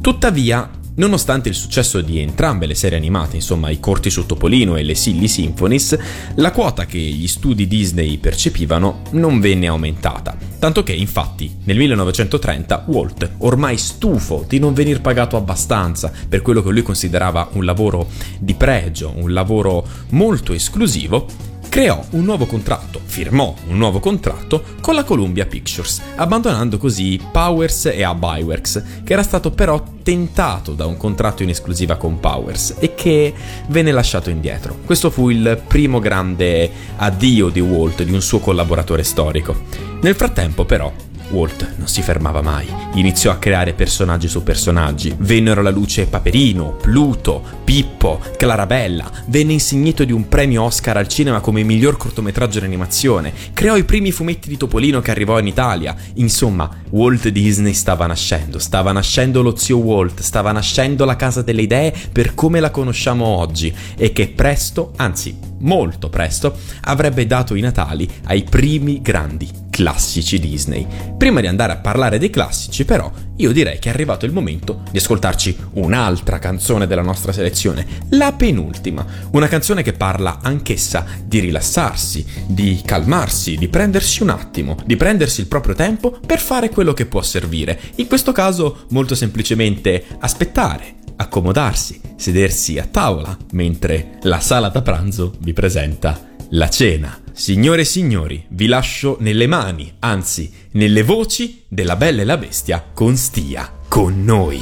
Tuttavia, 0.01 0.69
Nonostante 0.97 1.49
il 1.49 1.55
successo 1.55 2.01
di 2.01 2.19
entrambe 2.19 2.67
le 2.67 2.75
serie 2.75 2.99
animate, 2.99 3.37
insomma 3.37 3.71
i 3.71 3.81
corti 3.81 4.11
su 4.11 4.27
Topolino 4.27 4.77
e 4.77 4.83
le 4.83 4.95
Silly 4.95 5.29
Symphonies, 5.29 5.97
la 6.35 6.51
quota 6.51 6.85
che 6.85 6.99
gli 6.99 7.29
studi 7.29 7.67
Disney 7.67 8.19
percepivano 8.19 9.03
non 9.13 9.41
venne 9.41 9.69
aumentata. 9.69 10.37
Tanto 10.59 10.83
che, 10.83 10.93
infatti, 10.93 11.57
nel 11.65 11.79
1930 11.79 12.85
Walt, 12.89 13.31
ormai 13.39 13.79
stufo 13.79 14.45
di 14.47 14.59
non 14.59 14.75
venir 14.75 15.01
pagato 15.01 15.37
abbastanza 15.37 16.13
per 16.29 16.43
quello 16.43 16.63
che 16.63 16.71
lui 16.71 16.83
considerava 16.83 17.49
un 17.53 17.65
lavoro 17.65 18.09
di 18.39 18.55
pregio, 18.55 19.13
un 19.17 19.33
lavoro 19.33 19.87
molto 20.11 20.53
esclusivo, 20.53 21.27
creò 21.71 22.05
un 22.11 22.25
nuovo 22.25 22.47
contratto, 22.47 23.01
firmò 23.03 23.55
un 23.69 23.79
nuovo 23.79 24.01
contratto 24.01 24.65
con 24.81 24.97
la 24.97 25.05
Columbia 25.05 25.47
Pictures, 25.47 26.03
abbandonando 26.17 26.79
così 26.79 27.19
Powers 27.31 27.87
e 27.87 28.05
Hub 28.05 28.23
Iwerks, 28.23 28.83
che 29.05 29.13
era 29.13 29.23
stato 29.23 29.53
però 29.53 29.81
tentato 30.03 30.73
da 30.75 30.87
un 30.87 30.97
contratto 30.97 31.45
in 31.45 31.49
esclusiva 31.49 31.95
con 31.95 32.19
Powers 32.19 32.75
e 32.81 32.97
che 32.97 33.33
venne 33.69 33.93
lasciato 33.93 34.31
indietro. 34.31 34.79
Questo 34.85 35.11
fu 35.11 35.31
il 35.31 35.63
primo 35.65 36.01
grande 36.01 36.69
addio 36.97 37.49
di 37.51 37.61
Walt, 37.61 38.03
di 38.03 38.13
un 38.13 38.21
suo 38.21 38.41
collaboratore 38.41 39.05
storico. 39.05 39.63
Nel 40.01 40.17
frattempo 40.17 40.65
però 40.65 40.93
Walt 41.31 41.75
non 41.77 41.89
si 41.89 42.03
fermava 42.03 42.43
mai. 42.43 42.67
Iniziò 42.95 43.31
a 43.31 43.39
creare 43.39 43.73
personaggi 43.73 44.29
su 44.29 44.43
personaggi. 44.43 45.15
Vennero 45.19 45.61
alla 45.61 45.71
luce 45.71 46.07
Paperino, 46.07 46.77
Pluto, 46.81 47.43
Pippo, 47.65 48.21
Clarabella. 48.37 49.11
Venne 49.27 49.53
insignito 49.53 50.05
di 50.05 50.13
un 50.13 50.29
premio 50.29 50.63
Oscar 50.63 50.97
al 50.97 51.09
cinema 51.09 51.41
come 51.41 51.63
miglior 51.63 51.97
cortometraggio 51.97 52.59
in 52.59 52.65
animazione. 52.65 53.33
Creò 53.53 53.77
i 53.77 53.85
primi 53.85 54.13
fumetti 54.13 54.49
di 54.49 54.57
Topolino 54.57 55.01
che 55.01 55.11
arrivò 55.11 55.39
in 55.39 55.47
Italia. 55.47 55.95
Insomma, 56.15 56.69
Walt 56.91 57.29
Disney 57.29 57.75
stava 57.75 58.07
nascendo. 58.07 58.59
Stava 58.59 58.93
nascendo 58.93 59.43
lo 59.43 59.57
zio 59.57 59.79
Walt. 59.79 60.21
Stava 60.21 60.53
nascendo 60.53 61.05
la 61.05 61.17
casa 61.17 61.43
delle 61.43 61.63
idee 61.63 61.95
per 62.13 62.35
come 62.35 62.61
la 62.61 62.71
conosciamo 62.71 63.25
oggi. 63.25 63.75
E 63.97 64.13
che 64.13 64.29
presto, 64.29 64.93
anzi 64.97 65.37
molto 65.61 66.09
presto, 66.09 66.57
avrebbe 66.83 67.27
dato 67.27 67.55
i 67.55 67.61
natali 67.61 68.09
ai 68.25 68.43
primi 68.43 69.01
grandi 69.01 69.69
classici 69.71 70.39
Disney. 70.39 70.87
Prima 71.17 71.41
di 71.41 71.47
andare 71.47 71.73
a 71.73 71.77
parlare 71.77 72.19
dei 72.19 72.29
classici, 72.29 72.85
però, 72.85 73.11
io 73.37 73.53
direi 73.53 73.79
che 73.79 73.89
è 73.89 73.93
arrivato 73.93 74.27
il 74.27 74.33
momento 74.33 74.83
di 74.91 74.99
ascoltarci 74.99 75.57
un'altra 75.75 76.39
canzone 76.39 76.87
della 76.87 77.03
nostra 77.03 77.33
selezione, 77.33 77.87
la 78.11 78.33
penultima, 78.33 79.07
una 79.33 79.49
canzone 79.49 79.83
che 79.83 79.95
parla 79.95 80.41
anch'essa 80.43 81.07
di 81.25 81.39
rilassarsi, 81.39 82.27
di 82.47 82.83
calmarsi, 82.85 83.57
di 83.57 83.69
prendersi 83.69 84.23
un 84.23 84.31
attimo, 84.31 84.77
di 84.85 84.97
prendersi 84.97 85.41
il 85.41 85.47
proprio 85.47 85.75
tempo 85.75 86.19
per 86.25 86.41
fare 86.41 86.69
quello 86.69 86.93
che 86.93 87.07
può 87.07 87.23
servire. 87.23 87.79
In 87.97 88.07
questo 88.07 88.33
caso, 88.33 88.85
molto 88.91 89.15
semplicemente 89.15 90.05
aspettare, 90.19 90.97
accomodarsi, 91.17 92.01
sedersi 92.17 92.79
a 92.79 92.89
tavola, 92.91 93.37
mentre 93.53 94.19
la 94.23 94.41
sala 94.41 94.69
da 94.69 94.83
pranzo 94.83 95.35
vi 95.39 95.53
presenta 95.53 96.29
la 96.51 96.69
cena. 96.69 97.19
Signore 97.33 97.83
e 97.83 97.85
signori, 97.85 98.45
vi 98.51 98.67
lascio 98.67 99.17
nelle 99.21 99.47
mani, 99.47 99.95
anzi, 100.01 100.53
nelle 100.73 101.03
voci 101.03 101.65
della 101.69 101.97
Bella 101.97 102.23
e 102.23 102.25
la 102.25 102.37
Bestia 102.37 102.85
con 102.93 103.17
Stia, 103.17 103.71
con 103.89 104.25
noi. 104.25 104.61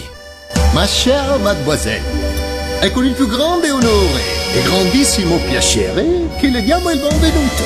Ma 0.74 0.84
chère 0.84 1.38
mademoiselle, 1.38 2.80
è 2.80 2.90
con 2.92 3.04
il 3.04 3.14
più 3.14 3.26
grande 3.26 3.70
onore 3.70 4.20
e 4.54 4.62
grandissimo 4.62 5.38
piacere 5.38 6.28
che 6.38 6.48
le 6.48 6.62
diamo 6.62 6.90
il 6.90 7.00
benvenuto. 7.00 7.62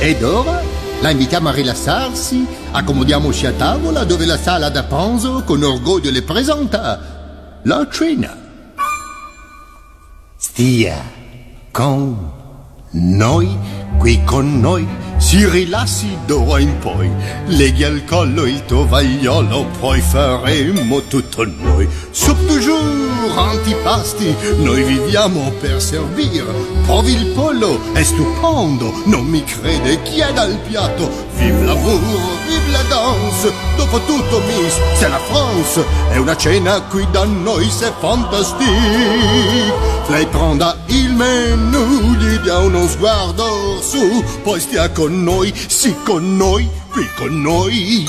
Ed 0.00 0.22
ora 0.22 0.62
la 1.00 1.10
invitiamo 1.10 1.48
a 1.48 1.52
rilassarsi, 1.52 2.44
accomodiamoci 2.72 3.46
a 3.46 3.52
tavola 3.52 4.04
dove 4.04 4.24
la 4.24 4.38
sala 4.38 4.68
da 4.70 4.84
pranzo 4.84 5.44
con 5.44 5.62
orgoglio 5.62 6.10
le 6.10 6.22
presenta 6.22 7.60
la 7.62 7.88
cena. 7.90 8.36
Stia 10.36 11.18
con 11.70 12.39
noi, 12.92 13.48
qui 13.98 14.22
con 14.24 14.60
noi, 14.60 14.86
si 15.18 15.46
rilassi 15.46 16.16
d'ora 16.26 16.58
in 16.58 16.78
poi, 16.78 17.10
leghi 17.46 17.84
al 17.84 18.04
collo 18.06 18.46
il 18.46 18.64
tovagliolo, 18.64 19.66
poi 19.78 20.00
faremo 20.00 21.02
tutto 21.02 21.44
noi. 21.44 21.88
Soup 22.10 22.38
du 22.38 23.08
antipasti, 23.36 24.34
noi 24.58 24.82
viviamo 24.82 25.52
per 25.60 25.80
servir. 25.80 26.44
Provi 26.86 27.12
il 27.12 27.26
pollo, 27.32 27.78
è 27.92 28.02
stupendo, 28.02 28.92
non 29.04 29.26
mi 29.26 29.44
crede 29.44 30.02
chi 30.02 30.20
è 30.20 30.32
dal 30.32 30.56
piatto. 30.66 31.28
Vive 31.36 31.64
l'amour, 31.64 32.00
vive 32.46 32.70
la 32.72 32.82
danse, 32.88 33.52
dopo 33.76 34.00
tutto 34.00 34.40
Miss, 34.40 34.74
c'est 34.94 35.10
la 35.10 35.18
France. 35.18 35.84
È 36.10 36.16
una 36.16 36.36
cena 36.36 36.80
qui 36.80 37.06
da 37.10 37.24
noi, 37.24 37.68
c'est 37.70 37.92
fantastique. 38.00 38.68
Lei 40.08 40.26
prenda 40.26 40.76
il 40.86 41.12
menù, 41.14 42.14
gli 42.16 42.38
dia 42.38 42.58
uno 42.58 42.88
sguardo 42.88 43.79
su, 43.80 44.24
poi 44.42 44.60
stia 44.60 44.90
con 44.90 45.22
noi, 45.22 45.52
sì 45.54 45.94
con 46.04 46.36
noi, 46.36 46.68
qui 46.90 47.08
con 47.16 47.40
noi. 47.40 48.08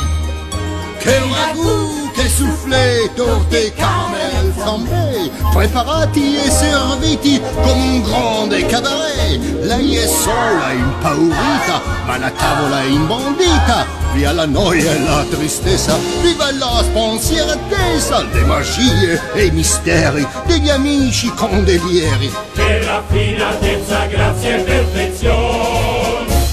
Che 1.00 1.20
ragout, 1.20 2.01
che 2.22 2.30
soufflé, 2.30 3.10
torte, 3.16 3.74
caramel, 3.74 4.54
flambé, 4.56 5.32
preparati 5.52 6.38
e 6.38 6.50
serviti 6.50 7.42
come 7.62 7.72
un 7.72 8.02
grande 8.04 8.66
cabaret. 8.68 9.40
Lei 9.62 9.96
è 9.96 10.08
sola, 10.08 10.72
impaurita, 10.72 11.82
ma 12.06 12.18
la 12.18 12.30
tavola 12.30 12.82
è 12.82 12.86
imbondita. 12.86 14.00
Via 14.14 14.34
la 14.34 14.46
noia 14.46 14.92
e 14.92 15.00
la 15.00 15.26
tristezza, 15.30 15.98
viva 16.22 16.52
la 16.52 16.84
spensieratezza, 16.84 18.24
le 18.24 18.44
magie 18.44 19.22
e 19.34 19.46
i 19.46 19.52
misteri 19.52 20.28
degli 20.46 20.70
amici 20.70 21.32
condelieri. 21.34 22.32
Che 22.54 22.84
raffinatezza, 22.84 24.06
grazia 24.06 24.58
e 24.58 24.62
perfezione. 24.62 25.91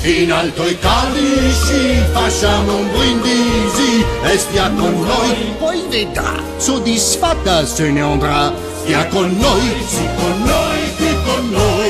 In 0.03 0.31
alto 0.31 0.65
i 0.65 0.79
calici 0.79 2.01
facciamo 2.13 2.77
un 2.77 2.89
brindisi 2.93 4.05
e 4.23 4.39
stia 4.39 4.71
con 4.71 4.95
noi, 5.05 5.55
poi 5.59 5.83
vedrà, 5.89 6.41
soddisfatta 6.57 7.67
se 7.67 7.91
ne 7.91 8.01
andrà. 8.01 8.53
Stia 8.83 9.07
con 9.09 9.37
noi, 9.37 9.85
sì 9.89 10.09
con 10.17 10.43
noi, 10.45 10.95
qui 10.97 11.17
con 11.25 11.51
noi. 11.51 11.89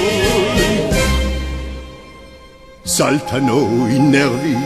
Saltano 2.82 3.86
i 3.88 3.98
nervi, 3.98 4.56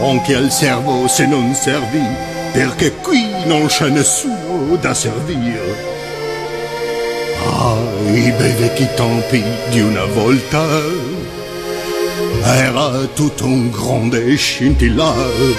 anche 0.00 0.36
al 0.36 0.52
servo 0.52 1.08
se 1.08 1.26
non 1.26 1.52
servi, 1.54 2.06
perché 2.52 2.92
qui 2.92 3.28
non 3.46 3.66
c'è 3.66 3.88
nessuno 3.88 4.76
da 4.80 4.94
servire. 4.94 5.90
Ah, 7.44 7.76
i 8.06 8.30
bei 8.30 8.52
vecchi 8.52 8.88
tempi 8.94 9.42
di 9.70 9.80
una 9.80 10.04
volta 10.04 11.21
era 12.44 13.04
tutto 13.14 13.44
un 13.44 13.70
grande 13.70 14.34
scintillare. 14.36 15.54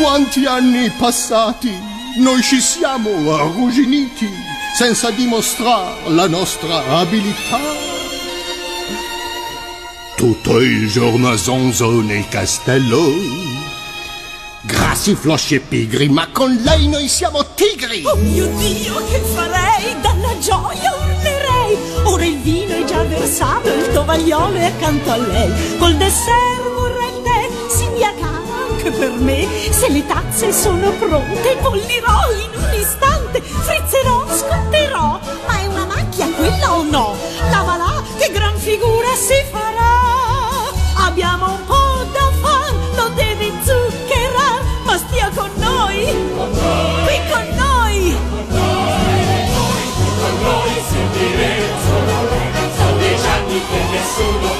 Quanti 0.00 0.46
anni 0.46 0.90
passati 0.90 1.70
noi 2.18 2.42
ci 2.42 2.60
siamo 2.60 3.34
arrugginiti 3.34 4.28
senza 4.76 5.10
dimostrare 5.10 6.08
la 6.08 6.26
nostra 6.28 6.98
abilità. 6.98 7.58
Tutto 10.16 10.60
il 10.60 10.90
giorno 10.90 11.36
zonzo 11.36 12.00
nel 12.00 12.26
castello. 12.28 13.46
Grassi, 14.62 15.14
flosci 15.14 15.54
e 15.56 15.60
pigri, 15.60 16.08
ma 16.08 16.28
con 16.32 16.52
lei 16.62 16.88
noi 16.88 17.08
siamo 17.08 17.44
tigri! 17.54 18.02
Oh 18.04 18.16
mio 18.16 18.46
Dio, 18.56 18.96
che 19.08 19.20
farei? 19.20 19.94
Dalla 20.00 20.38
gioia 20.38 20.94
urlerei. 20.96 21.37
Ora 22.04 22.24
il 22.24 22.38
vino 22.40 22.74
è 22.74 22.84
già 22.84 23.02
versato, 23.02 23.68
il 23.68 23.92
tovagliolo 23.92 24.56
è 24.56 24.64
accanto 24.64 25.10
a 25.10 25.16
lei. 25.16 25.76
Col 25.78 25.96
dessert 25.96 26.62
vorrei 26.74 27.08
il 27.16 27.22
tè, 27.22 27.48
si 27.68 27.88
dia 27.94 28.12
cava 28.14 28.66
anche 28.70 28.90
per 28.90 29.10
me. 29.10 29.46
Se 29.70 29.88
le 29.88 30.06
tazze 30.06 30.52
sono 30.52 30.90
pronte, 30.92 31.56
bollirò 31.60 32.20
in 32.32 32.60
un 32.60 32.72
istante. 32.74 33.40
Frizzerò, 33.40 34.24
scotterò. 34.28 35.20
Ma 35.46 35.60
è 35.60 35.66
una 35.66 35.86
macchia 35.86 36.26
quella 36.36 36.74
o 36.74 36.82
no? 36.82 37.16
Lavala, 37.50 38.02
che 38.18 38.30
gran 38.30 38.56
figura 38.56 39.08
si 39.14 39.34
farà. 39.50 41.06
Abbiamo 41.06 41.52
un 41.52 41.64
so 54.18 54.24
long. 54.42 54.57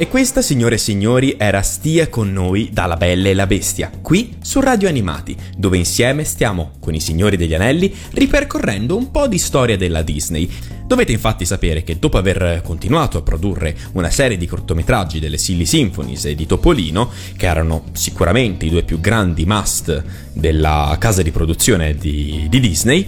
E 0.00 0.06
questa, 0.06 0.42
signore 0.42 0.76
e 0.76 0.78
signori, 0.78 1.34
era 1.36 1.60
Stia 1.60 2.08
con 2.08 2.32
noi 2.32 2.70
dalla 2.72 2.94
Bella 2.94 3.30
e 3.30 3.34
la 3.34 3.48
Bestia, 3.48 3.90
qui 4.00 4.36
su 4.40 4.60
Radio 4.60 4.86
Animati, 4.86 5.36
dove 5.56 5.76
insieme 5.76 6.22
stiamo, 6.22 6.74
con 6.78 6.94
i 6.94 7.00
Signori 7.00 7.36
degli 7.36 7.52
Anelli, 7.52 7.92
ripercorrendo 8.12 8.96
un 8.96 9.10
po' 9.10 9.26
di 9.26 9.38
storia 9.38 9.76
della 9.76 10.02
Disney. 10.02 10.48
Dovete 10.86 11.10
infatti 11.10 11.44
sapere 11.44 11.82
che 11.82 11.98
dopo 11.98 12.16
aver 12.16 12.62
continuato 12.62 13.18
a 13.18 13.22
produrre 13.22 13.76
una 13.94 14.08
serie 14.08 14.36
di 14.36 14.46
cortometraggi 14.46 15.18
delle 15.18 15.36
Silly 15.36 15.66
Symphonies 15.66 16.26
e 16.26 16.36
di 16.36 16.46
Topolino, 16.46 17.10
che 17.36 17.46
erano 17.46 17.86
sicuramente 17.90 18.66
i 18.66 18.70
due 18.70 18.84
più 18.84 19.00
grandi 19.00 19.46
must 19.46 20.04
della 20.32 20.94
casa 21.00 21.22
di 21.22 21.32
produzione 21.32 21.96
di, 21.96 22.46
di 22.48 22.60
Disney, 22.60 23.04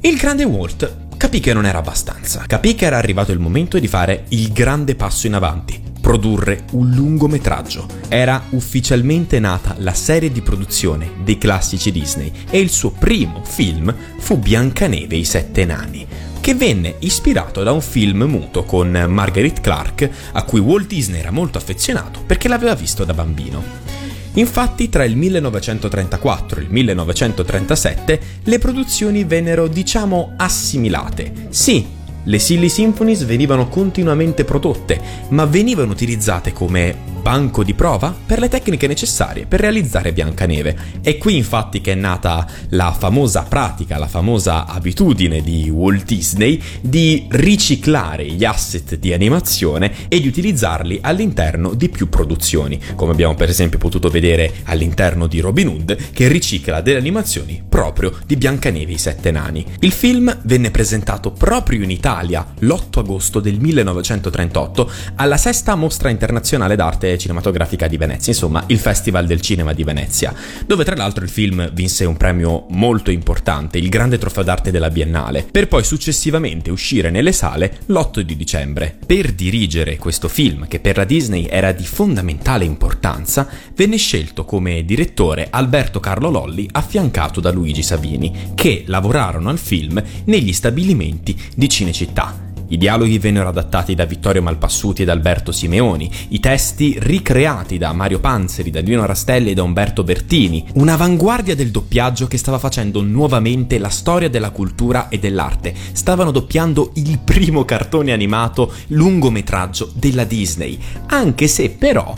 il 0.00 0.16
grande 0.18 0.44
Walt 0.44 1.05
capì 1.16 1.40
che 1.40 1.52
non 1.52 1.66
era 1.66 1.78
abbastanza, 1.78 2.44
capì 2.46 2.74
che 2.74 2.84
era 2.84 2.98
arrivato 2.98 3.32
il 3.32 3.38
momento 3.38 3.78
di 3.78 3.88
fare 3.88 4.24
il 4.28 4.52
grande 4.52 4.94
passo 4.94 5.26
in 5.26 5.34
avanti, 5.34 5.80
produrre 6.00 6.64
un 6.72 6.90
lungometraggio. 6.90 7.86
Era 8.08 8.42
ufficialmente 8.50 9.40
nata 9.40 9.74
la 9.78 9.94
serie 9.94 10.30
di 10.30 10.42
produzione 10.42 11.10
dei 11.24 11.38
classici 11.38 11.90
Disney 11.90 12.30
e 12.48 12.60
il 12.60 12.70
suo 12.70 12.90
primo 12.90 13.42
film 13.44 13.94
fu 14.18 14.38
Biancaneve 14.38 15.14
e 15.14 15.18
i 15.18 15.24
sette 15.24 15.64
nani, 15.64 16.06
che 16.40 16.54
venne 16.54 16.96
ispirato 17.00 17.62
da 17.62 17.72
un 17.72 17.80
film 17.80 18.22
muto 18.24 18.64
con 18.64 18.90
Marguerite 19.08 19.60
Clark 19.60 20.08
a 20.32 20.42
cui 20.44 20.60
Walt 20.60 20.86
Disney 20.86 21.18
era 21.18 21.32
molto 21.32 21.58
affezionato 21.58 22.20
perché 22.24 22.46
l'aveva 22.46 22.74
visto 22.74 23.04
da 23.04 23.14
bambino. 23.14 23.95
Infatti 24.36 24.88
tra 24.88 25.04
il 25.04 25.16
1934 25.16 26.60
e 26.60 26.62
il 26.64 26.70
1937 26.70 28.20
le 28.44 28.58
produzioni 28.58 29.24
vennero 29.24 29.66
diciamo 29.66 30.34
assimilate. 30.36 31.32
Sì, 31.50 31.86
le 32.24 32.38
Silly 32.38 32.68
Symphonies 32.68 33.24
venivano 33.24 33.68
continuamente 33.68 34.44
prodotte, 34.44 35.00
ma 35.28 35.44
venivano 35.44 35.92
utilizzate 35.92 36.52
come 36.52 37.05
banco 37.26 37.64
di 37.64 37.74
prova 37.74 38.14
per 38.24 38.38
le 38.38 38.48
tecniche 38.48 38.86
necessarie 38.86 39.46
per 39.46 39.58
realizzare 39.58 40.12
Biancaneve. 40.12 40.76
È 41.02 41.18
qui 41.18 41.34
infatti 41.34 41.80
che 41.80 41.90
è 41.90 41.94
nata 41.96 42.46
la 42.68 42.94
famosa 42.96 43.42
pratica, 43.42 43.98
la 43.98 44.06
famosa 44.06 44.64
abitudine 44.64 45.42
di 45.42 45.68
Walt 45.68 46.04
Disney 46.04 46.62
di 46.80 47.26
riciclare 47.30 48.26
gli 48.26 48.44
asset 48.44 48.94
di 48.94 49.12
animazione 49.12 50.06
e 50.06 50.20
di 50.20 50.28
utilizzarli 50.28 51.00
all'interno 51.02 51.74
di 51.74 51.88
più 51.88 52.08
produzioni, 52.08 52.80
come 52.94 53.10
abbiamo 53.10 53.34
per 53.34 53.48
esempio 53.48 53.78
potuto 53.78 54.08
vedere 54.08 54.58
all'interno 54.66 55.26
di 55.26 55.40
Robin 55.40 55.66
Hood 55.66 56.12
che 56.12 56.28
ricicla 56.28 56.80
delle 56.80 56.98
animazioni 56.98 57.60
proprio 57.68 58.12
di 58.24 58.36
Biancaneve 58.36 58.92
e 58.92 58.94
i 58.94 58.98
sette 58.98 59.32
nani. 59.32 59.66
Il 59.80 59.90
film 59.90 60.32
venne 60.44 60.70
presentato 60.70 61.32
proprio 61.32 61.82
in 61.82 61.90
Italia 61.90 62.46
l'8 62.60 63.00
agosto 63.00 63.40
del 63.40 63.58
1938 63.58 64.90
alla 65.16 65.36
sesta 65.36 65.74
mostra 65.74 66.08
internazionale 66.08 66.76
d'arte 66.76 67.14
Cinematografica 67.18 67.86
di 67.86 67.96
Venezia, 67.96 68.32
insomma 68.32 68.64
il 68.66 68.78
Festival 68.78 69.26
del 69.26 69.40
Cinema 69.40 69.72
di 69.72 69.84
Venezia, 69.84 70.34
dove 70.66 70.84
tra 70.84 70.96
l'altro 70.96 71.24
il 71.24 71.30
film 71.30 71.72
vinse 71.72 72.04
un 72.04 72.16
premio 72.16 72.66
molto 72.70 73.10
importante, 73.10 73.78
il 73.78 73.88
Grande 73.88 74.18
Trofeo 74.18 74.42
d'Arte 74.42 74.70
della 74.70 74.90
Biennale, 74.90 75.46
per 75.50 75.68
poi 75.68 75.84
successivamente 75.84 76.70
uscire 76.70 77.10
nelle 77.10 77.32
sale 77.32 77.78
l'8 77.86 78.20
di 78.20 78.36
dicembre. 78.36 78.96
Per 79.06 79.32
dirigere 79.32 79.96
questo 79.96 80.28
film, 80.28 80.66
che 80.68 80.80
per 80.80 80.96
la 80.96 81.04
Disney 81.04 81.46
era 81.48 81.72
di 81.72 81.84
fondamentale 81.84 82.64
importanza, 82.64 83.48
venne 83.74 83.96
scelto 83.96 84.44
come 84.44 84.84
direttore 84.84 85.48
Alberto 85.50 86.00
Carlo 86.00 86.30
Lolli 86.30 86.68
affiancato 86.72 87.40
da 87.40 87.50
Luigi 87.50 87.82
Savini, 87.82 88.52
che 88.54 88.84
lavorarono 88.86 89.50
al 89.50 89.58
film 89.58 90.02
negli 90.24 90.52
stabilimenti 90.52 91.38
di 91.54 91.68
Cinecittà. 91.68 92.46
I 92.68 92.78
dialoghi 92.78 93.18
vennero 93.20 93.48
adattati 93.48 93.94
da 93.94 94.04
Vittorio 94.06 94.42
Malpassuti 94.42 95.02
ed 95.02 95.08
Alberto 95.08 95.52
Simeoni, 95.52 96.10
i 96.30 96.40
testi 96.40 96.96
ricreati 96.98 97.78
da 97.78 97.92
Mario 97.92 98.18
Panzeri, 98.18 98.70
da 98.70 98.80
Dino 98.80 99.06
Rastelli 99.06 99.50
e 99.50 99.54
da 99.54 99.62
Umberto 99.62 100.02
Bertini, 100.02 100.66
un'avanguardia 100.74 101.54
del 101.54 101.70
doppiaggio 101.70 102.26
che 102.26 102.38
stava 102.38 102.58
facendo 102.58 103.02
nuovamente 103.02 103.78
la 103.78 103.88
storia 103.88 104.28
della 104.28 104.50
cultura 104.50 105.08
e 105.08 105.20
dell'arte. 105.20 105.72
Stavano 105.92 106.32
doppiando 106.32 106.90
il 106.94 107.20
primo 107.20 107.64
cartone 107.64 108.12
animato 108.12 108.72
lungometraggio 108.88 109.92
della 109.94 110.24
Disney, 110.24 110.76
anche 111.06 111.46
se 111.46 111.70
però 111.70 112.16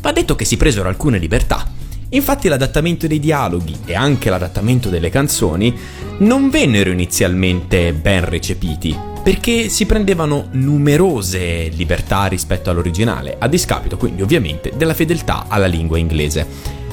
va 0.00 0.12
detto 0.12 0.36
che 0.36 0.44
si 0.44 0.56
presero 0.56 0.88
alcune 0.88 1.18
libertà. 1.18 1.74
Infatti 2.10 2.46
l'adattamento 2.46 3.08
dei 3.08 3.18
dialoghi 3.18 3.76
e 3.84 3.94
anche 3.94 4.30
l'adattamento 4.30 4.88
delle 4.88 5.10
canzoni 5.10 5.76
non 6.18 6.48
vennero 6.50 6.90
inizialmente 6.90 7.92
ben 7.92 8.24
recepiti, 8.24 8.96
perché 9.28 9.68
si 9.68 9.84
prendevano 9.84 10.48
numerose 10.52 11.68
libertà 11.68 12.24
rispetto 12.24 12.70
all'originale, 12.70 13.36
a 13.38 13.46
discapito 13.46 13.98
quindi 13.98 14.22
ovviamente 14.22 14.72
della 14.74 14.94
fedeltà 14.94 15.44
alla 15.48 15.66
lingua 15.66 15.98
inglese. 15.98 16.46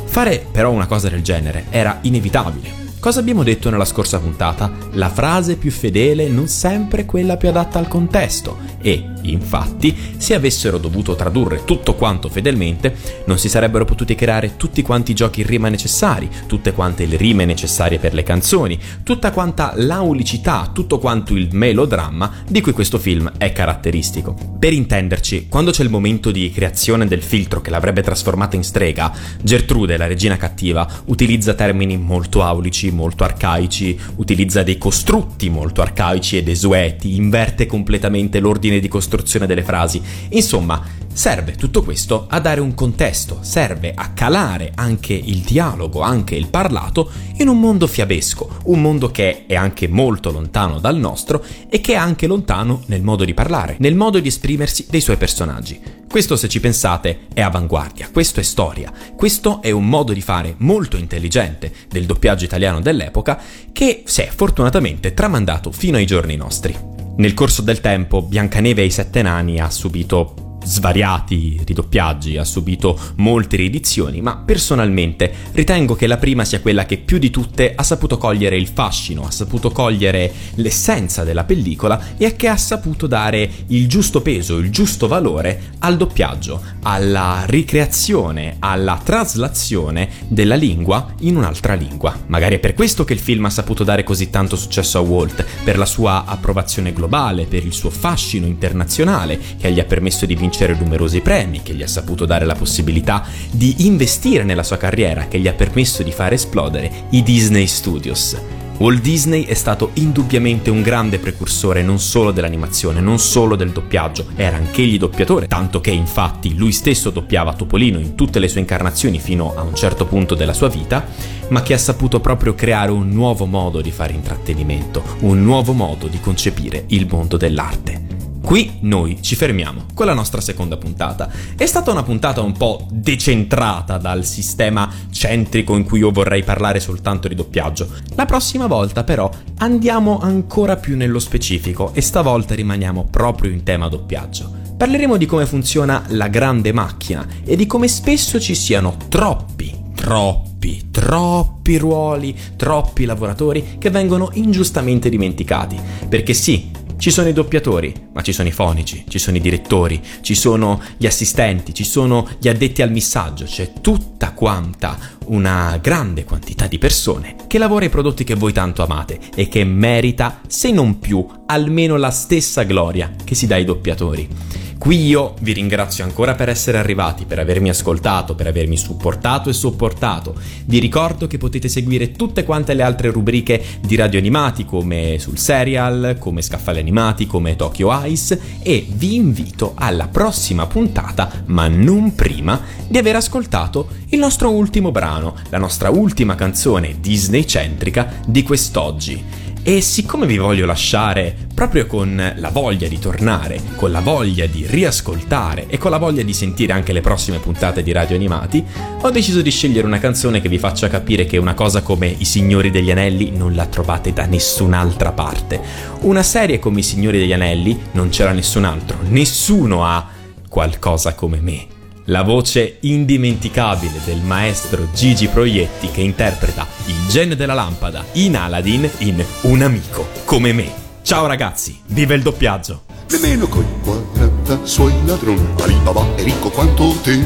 Fare 0.04 0.46
però 0.52 0.72
una 0.72 0.86
cosa 0.86 1.08
del 1.08 1.22
genere 1.22 1.68
era 1.70 2.00
inevitabile. 2.02 2.85
Cosa 3.00 3.20
abbiamo 3.20 3.44
detto 3.44 3.70
nella 3.70 3.86
scorsa 3.86 4.20
puntata? 4.20 4.72
La 4.94 5.10
frase 5.10 5.58
più 5.58 5.70
fedele 5.70 6.28
non 6.28 6.48
sempre 6.48 7.02
è 7.02 7.06
quella 7.06 7.38
più 7.38 7.50
adatta 7.50 7.78
al 7.78 7.88
contesto 7.88 8.58
e, 8.86 9.14
infatti, 9.22 9.96
se 10.18 10.36
avessero 10.36 10.78
dovuto 10.78 11.16
tradurre 11.16 11.64
tutto 11.66 11.96
quanto 11.96 12.30
fedelmente, 12.30 12.96
non 13.26 13.40
si 13.40 13.50
sarebbero 13.50 13.84
potuti 13.84 14.14
creare 14.14 14.58
tutti 14.58 14.84
quanti 14.84 15.10
i 15.12 15.16
giochi 15.16 15.42
in 15.42 15.48
rima 15.48 15.70
necessari, 15.70 16.30
tutte 16.46 16.72
quante 16.72 17.08
le 17.08 17.18
rime 17.18 17.46
necessarie 17.46 17.98
per 17.98 18.14
le 18.14 18.22
canzoni, 18.22 18.80
tutta 19.04 19.32
quanta 19.32 19.74
l'aulicità, 19.76 20.70
tutto 20.72 21.00
quanto 21.00 21.36
il 21.36 21.50
melodramma 21.52 22.44
di 22.48 22.62
cui 22.62 22.74
questo 22.74 23.00
film 23.00 23.32
è 23.38 23.52
caratteristico. 23.52 24.36
Per 24.60 24.72
intenderci, 24.72 25.48
quando 25.50 25.72
c'è 25.72 25.82
il 25.82 25.90
momento 25.90 26.30
di 26.30 26.52
creazione 26.52 27.08
del 27.08 27.24
filtro 27.24 27.62
che 27.62 27.72
l'avrebbe 27.72 28.04
trasformata 28.04 28.56
in 28.56 28.64
strega, 28.64 29.12
Gertrude, 29.42 29.98
la 29.98 30.06
regina 30.06 30.38
cattiva, 30.38 30.88
utilizza 31.06 31.56
termini 31.56 31.98
molto 31.98 32.44
aulici, 32.44 32.92
molto 32.96 33.24
arcaici, 33.24 34.00
utilizza 34.16 34.64
dei 34.64 34.80
costrutti 34.80 35.50
molto 35.50 35.82
arcaici 35.82 36.38
e 36.38 36.44
desueti, 36.44 37.16
inverte 37.16 37.68
completamente 37.68 38.40
l'ordine 38.40 38.80
di 38.80 38.88
costruzione 38.88 39.46
delle 39.46 39.64
frasi. 39.64 40.02
Insomma, 40.30 40.84
serve 41.16 41.56
tutto 41.56 41.82
questo 41.82 42.26
a 42.30 42.42
dare 42.42 42.60
un 42.60 42.76
contesto, 42.76 43.40
serve 43.40 43.94
a 43.96 44.10
calare 44.10 44.74
anche 44.76 45.14
il 45.14 45.40
dialogo, 45.40 46.02
anche 46.02 46.36
il 46.36 46.48
parlato 46.48 47.10
in 47.38 47.48
un 47.48 47.58
mondo 47.58 47.88
fiabesco, 47.88 48.58
un 48.66 48.82
mondo 48.82 49.10
che 49.12 49.46
è 49.46 49.56
anche 49.56 49.88
molto 49.88 50.30
lontano 50.30 50.78
dal 50.80 50.98
nostro 50.98 51.44
e 51.70 51.80
che 51.80 51.94
è 51.94 51.96
anche 51.96 52.28
lontano 52.28 52.84
nel 52.88 53.02
modo 53.02 53.24
di 53.24 53.34
parlare, 53.34 53.78
nel 53.80 53.96
modo 53.96 54.20
di 54.20 54.28
esprimersi 54.28 54.88
dei 54.90 55.00
suoi 55.00 55.16
personaggi. 55.16 55.80
Questo, 56.10 56.36
se 56.36 56.50
ci 56.50 56.60
pensate, 56.60 57.28
è 57.34 57.42
avanguardia, 57.42 58.10
questo 58.12 58.42
è 58.42 58.44
storia, 58.44 58.92
questo 59.16 59.62
è 59.62 59.72
un 59.72 59.88
modo 59.88 60.12
di 60.12 60.22
fare 60.22 60.56
molto 60.60 60.98
intelligente 60.98 61.72
del 61.90 62.06
doppiaggio 62.06 62.44
italiano 62.44 62.82
dell'epoca 62.82 63.40
che 63.72 64.04
si 64.06 64.22
è 64.22 64.30
fortunatamente 64.34 65.14
tramandato 65.14 65.72
fino 65.72 65.96
ai 65.96 66.06
giorni 66.06 66.36
nostri. 66.36 66.76
Nel 67.18 67.34
corso 67.34 67.62
del 67.62 67.80
tempo, 67.80 68.22
Biancaneve 68.22 68.82
e 68.82 68.86
i 68.86 68.92
Sette 68.92 69.22
Nani 69.22 69.62
ha 69.62 69.70
subito 69.70 70.45
svariati 70.66 71.62
ridoppiaggi, 71.64 72.38
ha 72.38 72.44
subito 72.44 73.00
molte 73.18 73.56
riedizioni, 73.58 74.22
ma 74.22 74.38
personalmente 74.38 75.32
ritengo 75.52 75.96
che 75.96 76.08
la 76.08 76.18
prima 76.18 76.44
sia 76.44 76.60
quella 76.60 76.86
che 76.86 76.98
più 76.98 77.18
di 77.18 77.30
tutte 77.30 77.74
ha 77.76 77.84
saputo 77.84 78.18
cogliere 78.18 78.58
il 78.58 78.68
fascino, 78.68 79.26
ha 79.26 79.32
saputo 79.32 79.72
cogliere 79.72 80.32
l'essenza 80.56 81.24
della 81.24 81.44
pellicola 81.44 82.18
e 82.18 82.36
che 82.36 82.48
ha 82.48 82.58
saputo 82.58 83.08
dare 83.08 83.50
il 83.68 83.88
giusto 83.88 84.22
peso, 84.22 84.58
il 84.58 84.72
giusto 84.72 85.08
valore 85.08 85.74
al 85.80 85.98
doppiaggio, 85.98 86.62
alla 86.82 87.44
ricreazione, 87.46 88.56
alla 88.60 89.00
traslazione 89.04 90.10
della 90.28 90.56
lingua 90.56 91.14
in 91.20 91.38
un'altra 91.38 91.76
lingua. 91.76 92.18
Magari 92.28 92.56
è 92.56 92.60
per 92.60 92.74
questo 92.74 93.04
che 93.04 93.14
il 93.14 93.20
film 93.20 93.46
ha 93.46 93.50
saputo 93.50 93.84
dare 93.84 94.04
così 94.04 94.30
tanto 94.30 94.56
successo 94.56 94.98
a 94.98 95.02
Walt, 95.02 95.46
per 95.64 95.78
la 95.78 95.86
sua 95.86 96.26
approvazione 96.26 96.92
globale, 96.92 97.46
per 97.46 97.64
il 97.66 97.74
suo 97.74 97.90
fascino 97.90 98.46
internazionale 98.46 99.40
che 99.60 99.72
gli 99.72 99.80
ha 99.80 99.86
permesso 99.86 100.26
di 100.26 100.36
vincere 100.36 100.55
vincere 100.56 100.74
numerosi 100.74 101.20
premi, 101.20 101.62
che 101.62 101.74
gli 101.74 101.84
ha 101.84 101.88
saputo 101.88 102.26
dare 102.26 102.46
la 102.46 102.56
possibilità 102.56 103.28
di 103.52 103.86
investire 103.86 104.44
nella 104.46 104.64
sua 104.64 104.78
carriera, 104.78 105.28
che 105.28 105.38
gli 105.38 105.50
ha 105.50 105.54
permesso 105.54 106.02
di 106.02 106.12
far 106.12 106.32
esplodere 106.32 106.90
i 107.10 107.22
Disney 107.24 107.68
Studios. 107.68 108.38
Walt 108.78 109.02
Disney 109.02 109.44
è 109.44 109.54
stato 109.54 109.92
indubbiamente 109.96 110.70
un 110.70 110.82
grande 110.82 111.18
precursore 111.18 111.82
non 111.82 112.00
solo 112.00 112.32
dell'animazione, 112.32 113.02
non 113.02 113.20
solo 113.20 113.56
del 113.56 113.72
doppiaggio, 113.72 114.28
era 114.36 114.56
anch'egli 114.56 114.98
doppiatore, 114.98 115.48
tanto 115.48 115.82
che 115.82 115.92
infatti 115.92 116.56
lui 116.56 116.72
stesso 116.72 117.10
doppiava 117.10 117.54
Topolino 117.54 118.00
in 118.00 118.16
tutte 118.16 118.40
le 118.40 118.48
sue 118.48 118.62
incarnazioni 118.62 119.20
fino 119.20 119.54
a 119.56 119.62
un 119.62 119.76
certo 119.76 120.06
punto 120.06 120.36
della 120.36 120.54
sua 120.54 120.70
vita, 120.70 121.06
ma 121.50 121.62
che 121.62 121.74
ha 121.74 121.78
saputo 121.78 122.20
proprio 122.22 122.54
creare 122.54 122.92
un 122.92 123.10
nuovo 123.10 123.46
modo 123.46 123.82
di 123.82 123.92
fare 123.92 124.14
intrattenimento, 124.14 125.04
un 125.20 125.42
nuovo 125.42 125.74
modo 125.74 126.08
di 126.08 126.20
concepire 126.20 126.86
il 126.88 127.08
mondo 127.10 127.38
dell'arte. 127.38 128.06
Qui 128.46 128.78
noi 128.82 129.18
ci 129.24 129.36
fermiamo 129.36 129.86
con 129.96 130.06
la 130.06 130.14
nostra 130.14 130.40
seconda 130.40 130.78
puntata. 130.78 131.32
È 131.58 131.66
stata 131.66 131.90
una 131.90 132.04
puntata 132.04 132.42
un 132.42 132.52
po' 132.52 132.86
decentrata 132.92 133.98
dal 133.98 134.24
sistema 134.24 134.88
centrico 135.10 135.76
in 135.76 135.84
cui 135.84 135.98
io 135.98 136.12
vorrei 136.12 136.44
parlare 136.44 136.80
soltanto 136.80 137.28
di 137.28 137.34
doppiaggio. 137.34 137.90
La 138.14 138.26
prossima 138.26 138.68
volta 138.68 139.04
però 139.04 139.28
andiamo 139.58 140.20
ancora 140.20 140.76
più 140.76 140.96
nello 140.96 141.18
specifico 141.18 141.92
e 141.96 142.02
stavolta 142.02 142.54
rimaniamo 142.54 143.08
proprio 143.10 143.52
in 143.52 143.64
tema 143.64 143.90
doppiaggio. 143.90 144.54
Parleremo 144.78 145.18
di 145.18 145.26
come 145.26 145.48
funziona 145.48 146.04
la 146.10 146.28
grande 146.28 146.72
macchina 146.72 147.26
e 147.44 147.56
di 147.56 147.66
come 147.66 147.88
spesso 147.88 148.40
ci 148.40 148.54
siano 148.54 148.96
troppi, 149.10 149.76
troppi, 149.96 150.90
troppi 150.92 151.78
ruoli, 151.78 152.38
troppi 152.56 153.06
lavoratori 153.06 153.78
che 153.80 153.90
vengono 153.90 154.30
ingiustamente 154.34 155.10
dimenticati. 155.10 155.80
Perché 156.08 156.36
sì, 156.36 156.84
ci 156.98 157.12
sono 157.12 157.28
i 157.28 157.34
doppiatori, 157.34 157.94
ma 158.14 158.22
ci 158.22 158.32
sono 158.32 158.48
i 158.48 158.52
fonici, 158.52 159.04
ci 159.08 159.20
sono 159.20 159.38
i 159.38 159.42
direttori, 159.42 160.02
ci 160.22 160.34
sono 160.34 160.82
gli 160.98 161.06
assistenti, 161.06 161.74
ci 161.74 161.84
sono 161.84 162.28
gli 162.40 162.48
addetti 162.48 162.82
al 162.82 162.92
missaggio, 162.92 163.46
c'è 163.46 163.74
tutta 163.82 164.32
quanta 164.32 164.98
una 165.26 165.78
grande 165.82 166.24
quantità 166.24 166.68
di 166.68 166.78
persone 166.78 167.36
che 167.48 167.58
lavora 167.58 167.86
ai 167.86 167.92
prodotti 167.92 168.24
che 168.24 168.36
voi 168.36 168.54
tanto 168.54 168.84
amate 168.84 169.20
e 169.36 169.48
che 169.48 169.64
merita, 169.64 170.42
se 170.48 170.72
non 170.72 171.00
più, 171.00 171.26
almeno 171.46 171.98
la 171.98 172.12
stessa 172.12 172.64
gloria 172.64 173.14
che 173.24 173.36
si 173.36 173.48
dà 173.48 173.56
ai 173.56 173.66
doppiatori. 173.66 174.65
Qui 174.86 175.04
io 175.04 175.34
vi 175.40 175.52
ringrazio 175.54 176.04
ancora 176.04 176.36
per 176.36 176.48
essere 176.48 176.78
arrivati, 176.78 177.26
per 177.26 177.40
avermi 177.40 177.70
ascoltato, 177.70 178.36
per 178.36 178.46
avermi 178.46 178.78
supportato 178.78 179.50
e 179.50 179.54
sopportato. 179.54 180.36
Vi 180.66 180.78
ricordo 180.78 181.26
che 181.26 181.40
potete 181.40 181.68
seguire 181.70 182.12
tutte 182.12 182.44
quante 182.44 182.76
le 182.76 182.84
altre 182.84 183.10
rubriche 183.10 183.64
di 183.82 183.96
radio 183.96 184.20
animati 184.20 184.64
come 184.64 185.18
sul 185.18 185.40
serial, 185.40 186.18
come 186.20 186.44
Scaffali 186.44 186.78
Animati, 186.78 187.26
come 187.26 187.56
Tokyo 187.56 188.00
Ice 188.06 188.40
e 188.62 188.86
vi 188.88 189.16
invito 189.16 189.72
alla 189.74 190.08
prossima 190.08 190.68
puntata, 190.68 191.32
ma 191.46 191.68
non 191.68 192.14
prima, 192.14 192.62
di 192.88 193.00
aver 193.00 193.16
ascoltato 193.16 193.88
il 194.10 194.20
nostro 194.20 194.52
ultimo 194.52 194.92
brano, 194.92 195.36
la 195.50 195.58
nostra 195.58 195.90
ultima 195.90 196.36
canzone 196.36 196.98
Disney 197.00 197.48
centrica 197.48 198.22
di 198.28 198.44
quest'oggi. 198.44 199.45
E 199.68 199.82
siccome 199.82 200.28
vi 200.28 200.38
voglio 200.38 200.68
lasciare 200.68 201.36
proprio 201.56 201.88
con 201.88 202.34
la 202.36 202.50
voglia 202.50 202.88
di 202.88 203.00
tornare, 203.00 203.60
con 203.76 203.90
la 203.90 204.00
voglia 204.00 204.46
di 204.46 204.64
riascoltare 204.68 205.66
e 205.66 205.80
con 205.80 205.90
la 205.90 205.98
voglia 205.98 206.22
di 206.22 206.34
sentire 206.36 206.72
anche 206.72 206.94
le 206.94 207.02
prossime 207.02 207.40
puntate 207.40 207.82
di 207.82 207.92
Radio 207.92 208.16
Animati, 208.16 208.64
ho 209.02 209.10
deciso 209.10 209.42
di 209.42 209.50
scegliere 209.50 209.88
una 209.88 209.98
canzone 209.98 210.40
che 210.40 210.50
vi 210.50 210.60
faccia 210.60 210.88
capire 210.88 211.26
che 211.26 211.38
una 211.38 211.56
cosa 211.56 211.82
come 211.82 212.14
I 212.16 212.26
Signori 212.26 212.70
degli 212.70 212.92
Anelli 212.92 213.32
non 213.36 213.56
la 213.56 213.66
trovate 213.66 214.14
da 214.14 214.28
nessun'altra 214.28 215.14
parte. 215.14 215.60
Una 216.02 216.22
serie 216.22 216.60
come 216.60 216.82
I 216.82 216.84
Signori 216.84 217.18
degli 217.18 217.34
Anelli 217.34 217.76
non 217.94 218.10
c'era 218.10 218.34
nessun 218.34 218.66
altro, 218.66 219.00
nessuno 219.08 219.84
ha 219.84 220.08
qualcosa 220.48 221.16
come 221.16 221.40
me 221.42 221.75
la 222.06 222.24
voce 222.24 222.78
indimenticabile 222.82 224.00
del 224.04 224.22
maestro 224.22 224.88
Gigi 224.94 225.28
Proietti 225.28 225.90
che 225.90 226.02
interpreta 226.02 226.68
il 226.86 227.08
genio 227.08 227.36
della 227.36 227.54
lampada 227.54 228.04
in 228.14 228.36
Aladdin 228.36 228.90
in 229.00 229.24
Un 229.42 229.62
amico 229.62 230.08
come 230.26 230.54
me. 230.54 230.72
Ciao 231.02 231.26
ragazzi, 231.28 231.80
viva 231.88 232.14
il 232.14 232.22
doppiaggio! 232.22 232.86
nemmeno 233.10 233.48
coi 233.48 233.66
40 233.84 234.66
suoi 234.66 234.94
ladroni. 235.06 235.48
Alibaba 235.62 236.06
è 236.16 236.24
ricco 236.24 236.50
quanto 236.50 236.96
te. 237.02 237.24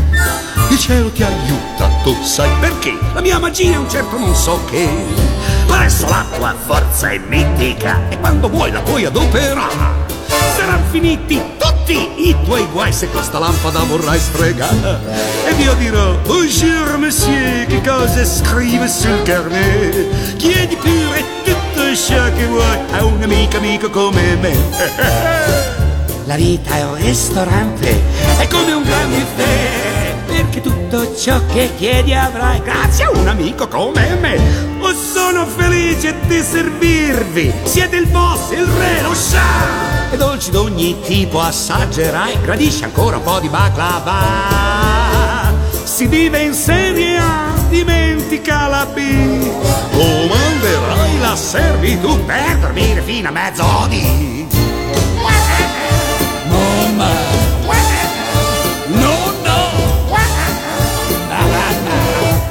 Il 0.69 0.77
cielo 0.77 1.09
ti 1.09 1.23
ha 1.23 1.27
aiutato, 1.27 2.13
sai 2.23 2.49
perché? 2.59 2.97
La 3.13 3.21
mia 3.21 3.39
magia 3.39 3.73
è 3.73 3.77
un 3.77 3.89
certo 3.89 4.17
non 4.17 4.35
so 4.35 4.63
che. 4.65 4.87
Adesso 5.69 6.07
la 6.07 6.25
tua 6.35 6.53
forza 6.53 7.09
è 7.09 7.17
mitica 7.17 8.09
e 8.09 8.19
quando 8.19 8.49
vuoi 8.49 8.71
la 8.71 8.81
puoi 8.81 9.05
adoperare. 9.05 9.98
Saranno 10.69 10.91
finiti 10.91 11.41
tutti 11.57 12.27
i 12.29 12.35
tuoi 12.43 12.63
guai 12.71 12.93
se 12.93 13.07
questa 13.07 13.39
lampada 13.39 13.79
vorrai 13.85 14.19
sfregare. 14.19 14.99
Ed 15.47 15.59
io 15.59 15.73
dirò, 15.73 16.15
bonjour 16.27 16.95
monsieur, 16.99 17.65
che 17.65 17.81
cosa 17.81 18.23
scrive 18.23 18.87
sul 18.87 19.19
carnet? 19.23 20.35
Chiedi 20.35 20.75
pure 20.75 21.23
tutto 21.43 21.95
ciò 21.95 22.23
che 22.35 22.45
vuoi 22.45 22.77
a 22.91 23.03
un 23.03 23.19
amico 23.23 23.57
amico 23.57 23.89
come 23.89 24.35
me. 24.35 24.55
La 26.25 26.35
vita 26.35 26.75
è 26.75 26.83
un 26.83 26.97
ristorante, 26.97 27.99
è 28.37 28.47
come 28.47 28.71
un 28.71 28.83
gran 28.83 29.09
buffet, 29.09 30.23
perché 30.27 30.61
tutto 30.61 31.15
ciò 31.15 31.43
che 31.51 31.71
chiedi 31.77 32.13
avrai 32.13 32.61
grazie 32.61 33.05
a 33.05 33.09
un 33.09 33.27
amico 33.27 33.67
come 33.67 34.15
me. 34.21 34.39
Oh, 34.81 34.93
sono 34.93 35.47
felice 35.47 36.13
di 36.27 36.39
servirvi, 36.43 37.51
siete 37.63 37.95
il 37.95 38.05
boss, 38.05 38.51
il 38.51 38.67
re, 38.67 39.01
lo 39.01 39.15
sa! 39.15 39.98
E 40.11 40.17
dolci 40.17 40.49
d'ogni 40.49 40.99
tipo 41.01 41.39
assaggerai, 41.39 42.41
gradisci 42.41 42.83
ancora 42.83 43.17
un 43.17 43.23
po' 43.23 43.39
di 43.39 43.47
baklava. 43.47 45.51
Si 45.83 46.07
vive 46.07 46.41
in 46.41 46.53
serie 46.53 47.17
A, 47.17 47.53
dimentica 47.69 48.67
la 48.67 48.87
B. 48.87 48.97
Comanderai 49.91 51.19
la 51.19 51.35
servitù 51.35 52.25
per 52.25 52.57
dormire 52.57 53.01
fino 53.01 53.27
a 53.27 53.31
mezzodì. 53.31 54.47
Mamma! 56.47 57.09
No, 58.87 59.33
no! 59.43 59.69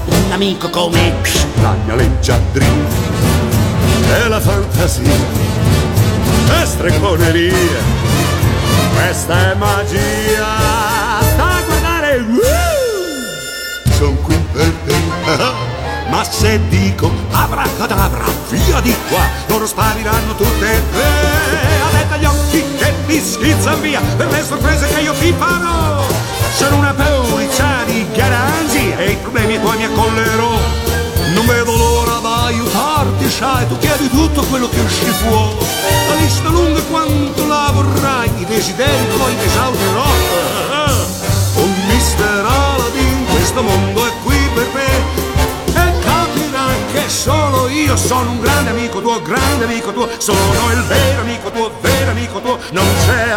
Un 0.07 0.33
amico 0.33 0.71
come 0.71 1.13
la 1.61 1.75
mia 1.85 1.97
leggiadria 1.97 2.67
è 4.23 4.29
la 4.29 4.41
fantasia 4.41 5.57
è 6.51 6.67
strecconeria 6.67 8.07
questa 8.95 9.53
è 9.53 9.55
magia 9.55 10.47
da 11.37 11.63
guardare 11.65 12.25
sono 13.99 14.15
qui 14.23 14.39
per 14.53 14.73
te. 14.87 14.95
Ma 16.09 16.25
se 16.25 16.61
dico 16.69 17.11
abracadabra 17.31 18.25
via 18.49 18.81
di 18.81 18.95
qua 19.09 19.27
loro 19.49 19.67
spariranno 19.67 20.35
tutte 20.37 20.73
e 20.73 20.83
tre. 20.91 21.09
Avete 21.89 22.19
gli 22.19 22.25
occhi 22.25 22.65
che 22.79 22.95
mi 23.07 23.21
schizzano 23.21 23.77
via 23.79 24.01
per 24.17 24.31
le 24.31 24.43
sorprese 24.43 24.87
che 24.87 25.01
io 25.01 25.13
ti 25.15 25.35
farò. 25.37 26.07
Sono 26.55 26.77
una 26.77 26.95
polizia 26.95 27.83
di 27.87 28.07
garanzia 28.15 28.99
e 28.99 29.11
i 29.11 29.17
problemi 29.17 29.61
tuoi 29.61 29.77
mi 29.77 29.85
accollerò. 29.85 30.59
Non 31.35 31.47
vedo 31.47 31.77
l'ora 31.77 31.98
aiutarti, 32.49 33.29
sai, 33.31 33.69
tu 33.69 33.77
chiedi 33.79 34.09
tutto 34.09 34.43
quello 34.45 34.69
che 34.69 34.81
usci 34.81 35.05
fuori. 35.05 35.67
La 36.09 36.15
lista 36.15 36.49
lunga 36.49 36.81
quanto 36.83 37.47
la 37.47 37.71
vorrai, 37.73 38.31
i 38.39 38.45
desideri 38.45 39.05
poi 39.17 39.37
li 39.37 39.45
esaudirò. 39.45 40.07
Un 41.57 41.75
mister 41.89 42.45
Aladdin, 42.45 43.27
questo 43.31 43.63
mondo 43.63 44.07
è 44.07 44.11
qui 44.25 44.39
per 44.55 44.67
te. 44.67 44.87
E 45.79 45.99
capirai 46.01 46.77
che 46.93 47.09
solo 47.09 47.69
io 47.69 47.97
sono 47.97 48.31
un 48.31 48.41
grande 48.41 48.71
amico 48.71 49.01
tuo, 49.01 49.21
grande 49.23 49.65
amico 49.65 49.93
tuo. 49.93 50.09
Sono 50.17 50.73
il 50.73 50.83
vero 50.85 51.21
amico 51.21 51.51
tuo, 51.51 51.71
vero 51.81 52.11
amico 52.11 52.41
tuo. 52.41 52.59
Non 52.71 52.87
c'è 53.05 53.29